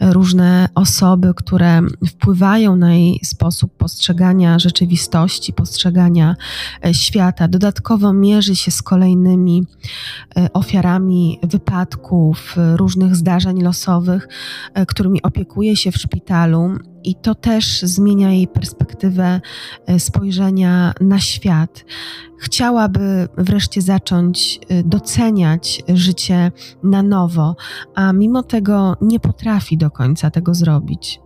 różne 0.00 0.68
osoby, 0.74 1.34
które 1.36 1.80
wpływają 2.08 2.76
na 2.76 2.94
jej 2.94 3.20
sposób 3.24 3.76
postrzegania 3.76 4.58
rzeczywistości, 4.58 5.52
postrzegania 5.52 6.36
e, 6.84 6.94
świata. 6.94 7.48
Dodatkowo 7.48 8.12
mierzy 8.12 8.56
się 8.56 8.70
z 8.70 8.82
kolejnymi 8.82 9.64
e, 10.36 10.52
ofiarami 10.52 11.38
wypadków, 11.42 12.56
różnych 12.76 13.16
zdarzeń 13.16 13.62
losowych, 13.62 14.28
e, 14.74 14.86
którymi 14.86 15.22
opiekuje 15.22 15.76
się 15.76 15.92
w 15.92 15.96
szpitalu 15.96 16.78
i 17.04 17.14
to 17.14 17.34
też 17.34 17.82
zmienia 17.82 18.32
jej 18.32 18.48
perspektywę 18.48 19.40
e, 19.86 20.00
spojrzenia 20.00 20.92
na 21.00 21.18
świat. 21.18 21.84
Chciałaby 22.38 23.28
wreszcie 23.38 23.82
zacząć 23.82 24.60
e, 24.68 24.82
doceniać 24.82 25.82
życie 25.88 26.52
na 26.82 27.02
nowo, 27.02 27.56
a 27.94 28.12
mimo 28.12 28.42
tego 28.42 28.96
nie 29.00 29.20
potrafi 29.20 29.78
do 29.78 29.90
końca 29.90 30.30
tego 30.30 30.54
zrobić. 30.54 31.20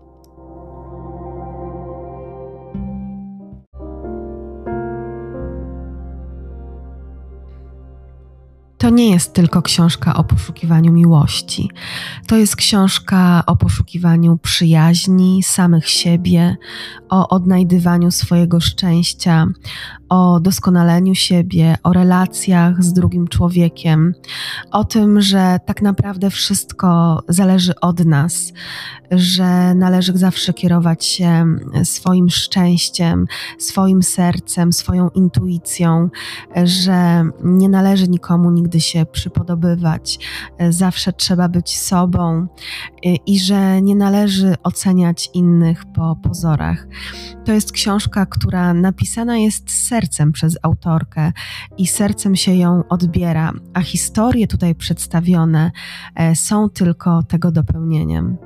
To 8.87 8.91
nie 8.91 9.11
jest 9.11 9.33
tylko 9.33 9.63
książka 9.63 10.17
o 10.17 10.25
poszukiwaniu 10.25 10.93
miłości. 10.93 11.71
To 12.27 12.37
jest 12.37 12.57
książka 12.57 13.43
o 13.47 13.57
poszukiwaniu 13.57 14.39
przyjaźni, 14.43 15.43
samych 15.43 15.89
siebie, 15.89 16.57
o 17.09 17.29
odnajdywaniu 17.29 18.11
swojego 18.11 18.61
szczęścia, 18.61 19.47
o 20.09 20.41
doskonaleniu 20.41 21.15
siebie, 21.15 21.77
o 21.83 21.93
relacjach 21.93 22.85
z 22.85 22.93
drugim 22.93 23.29
człowiekiem, 23.29 24.15
o 24.71 24.85
tym, 24.85 25.21
że 25.21 25.59
tak 25.67 25.83
naprawdę 25.83 26.31
wszystko 26.31 27.21
zależy 27.29 27.81
od 27.81 28.05
nas, 28.05 28.53
że 29.11 29.75
należy 29.75 30.19
zawsze 30.19 30.53
kierować 30.53 31.05
się 31.05 31.47
swoim 31.85 32.31
szczęściem, 32.31 33.27
swoim 33.59 34.03
sercem, 34.03 34.73
swoją 34.73 35.09
intuicją, 35.09 36.09
że 36.65 37.25
nie 37.45 37.69
należy 37.69 38.09
nikomu 38.09 38.51
nigdy 38.51 38.76
się 38.81 39.07
przypodobywać, 39.07 40.19
zawsze 40.71 41.13
trzeba 41.13 41.49
być 41.49 41.79
sobą 41.79 42.47
i 43.27 43.39
że 43.39 43.83
nie 43.83 43.97
należy 43.97 44.55
oceniać 44.63 45.31
innych 45.35 45.85
po 45.85 46.17
pozorach. 46.23 46.87
To 47.45 47.53
jest 47.53 47.73
książka, 47.73 48.27
która 48.27 48.75
napisana 48.75 49.37
jest 49.39 49.87
sercem 49.87 50.33
przez 50.33 50.59
autorkę 50.63 51.33
i 51.79 51.87
sercem 51.87 52.37
się 52.37 52.55
ją 52.55 52.83
odbiera, 52.89 53.53
a 53.75 53.81
historie 53.81 54.47
tutaj 54.47 54.75
przedstawione 54.75 55.73
e, 56.15 56.37
są 56.37 56.71
tylko 56.71 57.23
tego 57.23 57.53
dopełnieniem. 57.53 58.46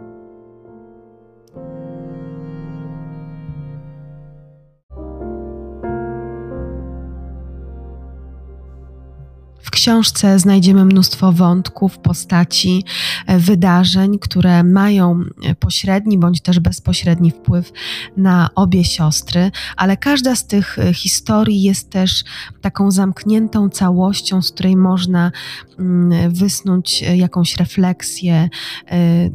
W 9.70 9.72
książce 9.72 10.38
znajdziemy 10.38 10.84
mnóstwo 10.84 11.32
wątków, 11.32 11.98
postaci, 11.98 12.84
e, 13.26 13.38
wydarzeń, 13.38 14.18
które 14.18 14.64
mają 14.64 15.20
e, 15.44 15.54
pośredni 15.54 16.18
bądź 16.18 16.40
też 16.40 16.60
bezpośredni 16.60 17.30
wpływ 17.30 17.72
na 18.16 18.48
obie 18.54 18.84
siostry, 18.84 19.50
ale 19.76 19.96
każda 19.96 20.36
z 20.36 20.46
tych 20.46 20.78
e, 20.78 20.94
historii 20.94 21.62
jest 21.62 21.90
też 21.90 22.24
taką 22.60 22.90
zamkniętą 22.90 23.68
całością, 23.68 24.42
z 24.42 24.52
której 24.52 24.76
można 24.76 25.32
mm, 25.78 26.32
wysnuć 26.32 27.02
jakąś 27.02 27.56
refleksję, 27.56 28.48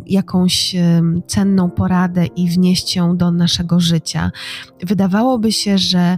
jakąś 0.05 0.75
cenną 1.27 1.69
poradę 1.69 2.25
i 2.25 2.49
wnieść 2.49 2.95
ją 2.95 3.17
do 3.17 3.31
naszego 3.31 3.79
życia. 3.79 4.31
Wydawałoby 4.83 5.51
się, 5.51 5.77
że 5.77 6.17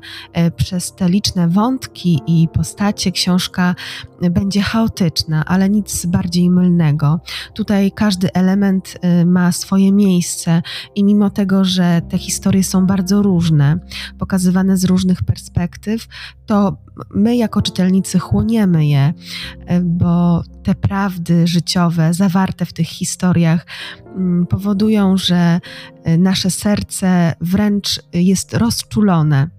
przez 0.56 0.96
te 0.96 1.10
liczne 1.10 1.48
wątki 1.48 2.22
i 2.28 2.48
postacie 2.54 3.12
książka 3.12 3.76
będzie 4.22 4.62
chaotyczna, 4.62 5.46
ale 5.46 5.70
nic 5.70 6.06
bardziej 6.06 6.50
mylnego. 6.50 7.20
Tutaj 7.54 7.92
każdy 7.92 8.34
element 8.34 8.98
y, 9.22 9.26
ma 9.26 9.52
swoje 9.52 9.92
miejsce 9.92 10.62
i 10.96 11.04
mimo 11.04 11.30
tego, 11.30 11.66
że 11.66 12.02
te 12.10 12.18
historie 12.18 12.64
są 12.64 12.86
bardzo 12.86 13.22
różne, 13.22 13.80
pokazywane 14.18 14.78
z 14.78 14.86
różnych 14.86 15.24
perspektyw, 15.24 16.08
to 16.46 16.78
my 17.16 17.36
jako 17.36 17.62
czytelnicy 17.62 18.20
chłoniemy 18.20 18.88
je, 18.88 19.14
y, 19.72 19.82
bo 19.84 20.44
te 20.64 20.76
prawdy 20.76 21.48
życiowe 21.48 22.14
zawarte 22.14 22.66
w 22.66 22.74
tych 22.74 22.88
historiach 22.88 23.66
mm, 24.16 24.48
powodują, 24.48 25.18
że 25.18 25.60
y, 26.08 26.18
nasze 26.18 26.52
serce 26.52 27.34
wręcz 27.42 28.02
jest 28.14 28.54
rozczulone 28.54 29.57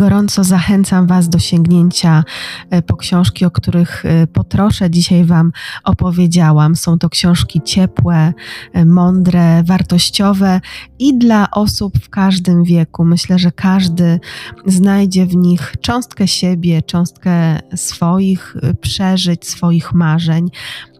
Gorąco 0.00 0.44
zachęcam 0.44 1.06
Was 1.06 1.28
do 1.28 1.38
sięgnięcia 1.38 2.24
e, 2.70 2.82
po 2.82 2.96
książki, 2.96 3.44
o 3.44 3.50
których 3.50 4.04
e, 4.06 4.26
potroszę 4.26 4.90
dzisiaj 4.90 5.24
Wam 5.24 5.52
opowiedziałam. 5.84 6.76
Są 6.76 6.98
to 6.98 7.08
książki 7.08 7.60
ciepłe, 7.64 8.32
e, 8.72 8.84
mądre, 8.84 9.62
wartościowe 9.62 10.60
i 10.98 11.18
dla 11.18 11.50
osób 11.50 11.98
w 11.98 12.10
każdym 12.10 12.64
wieku. 12.64 13.04
Myślę, 13.04 13.38
że 13.38 13.52
każdy 13.52 14.20
znajdzie 14.66 15.26
w 15.26 15.36
nich 15.36 15.74
cząstkę 15.80 16.28
siebie, 16.28 16.82
cząstkę 16.82 17.60
swoich 17.74 18.56
przeżyć, 18.80 19.48
swoich 19.48 19.92
marzeń, 19.92 20.48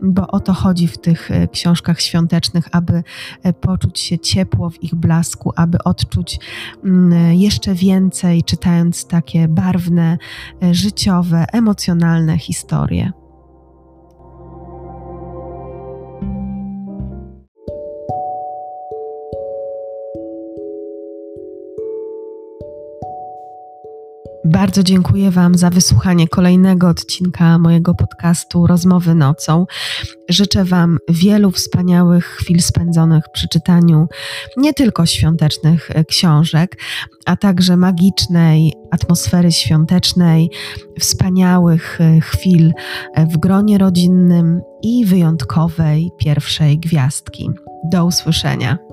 bo 0.03 0.27
o 0.27 0.41
to 0.41 0.53
chodzi 0.53 0.89
w 0.89 0.99
tych 0.99 1.31
książkach 1.53 2.01
świątecznych, 2.01 2.69
aby 2.73 3.03
poczuć 3.61 4.01
się 4.01 4.19
ciepło 4.19 4.71
w 4.71 4.83
ich 4.83 4.95
blasku, 4.95 5.53
aby 5.57 5.79
odczuć 5.85 6.39
mm, 6.85 7.35
jeszcze 7.35 7.75
więcej, 7.75 8.43
czytając 8.43 8.90
takie 9.05 9.49
barwne, 9.49 10.19
e, 10.63 10.75
życiowe, 10.75 11.45
emocjonalne 11.53 12.39
historie. 12.39 13.20
Bardzo 24.61 24.83
dziękuję 24.83 25.31
Wam 25.31 25.55
za 25.55 25.71
wysłuchanie 25.71 26.29
kolejnego 26.29 26.89
odcinka 26.89 27.59
mojego 27.59 27.95
podcastu 27.95 28.67
Rozmowy 28.67 29.15
Nocą. 29.15 29.67
Życzę 30.29 30.65
Wam 30.65 30.99
wielu 31.09 31.51
wspaniałych 31.51 32.27
chwil 32.27 32.63
spędzonych 32.63 33.25
przy 33.33 33.49
czytaniu 33.49 34.07
nie 34.57 34.75
tylko 34.75 35.07
świątecznych 35.07 35.91
e, 35.91 36.05
książek, 36.05 36.77
a 37.27 37.37
także 37.37 37.77
magicznej 37.77 38.73
atmosfery 38.91 39.53
świątecznej, 39.53 40.51
wspaniałych 40.99 42.01
e, 42.01 42.21
chwil 42.21 42.73
e, 43.15 43.27
w 43.27 43.37
gronie 43.37 43.79
rodzinnym 43.79 44.61
i 44.83 45.05
wyjątkowej 45.05 46.11
pierwszej 46.19 46.79
gwiazdki. 46.79 47.51
Do 47.85 48.05
usłyszenia. 48.05 48.90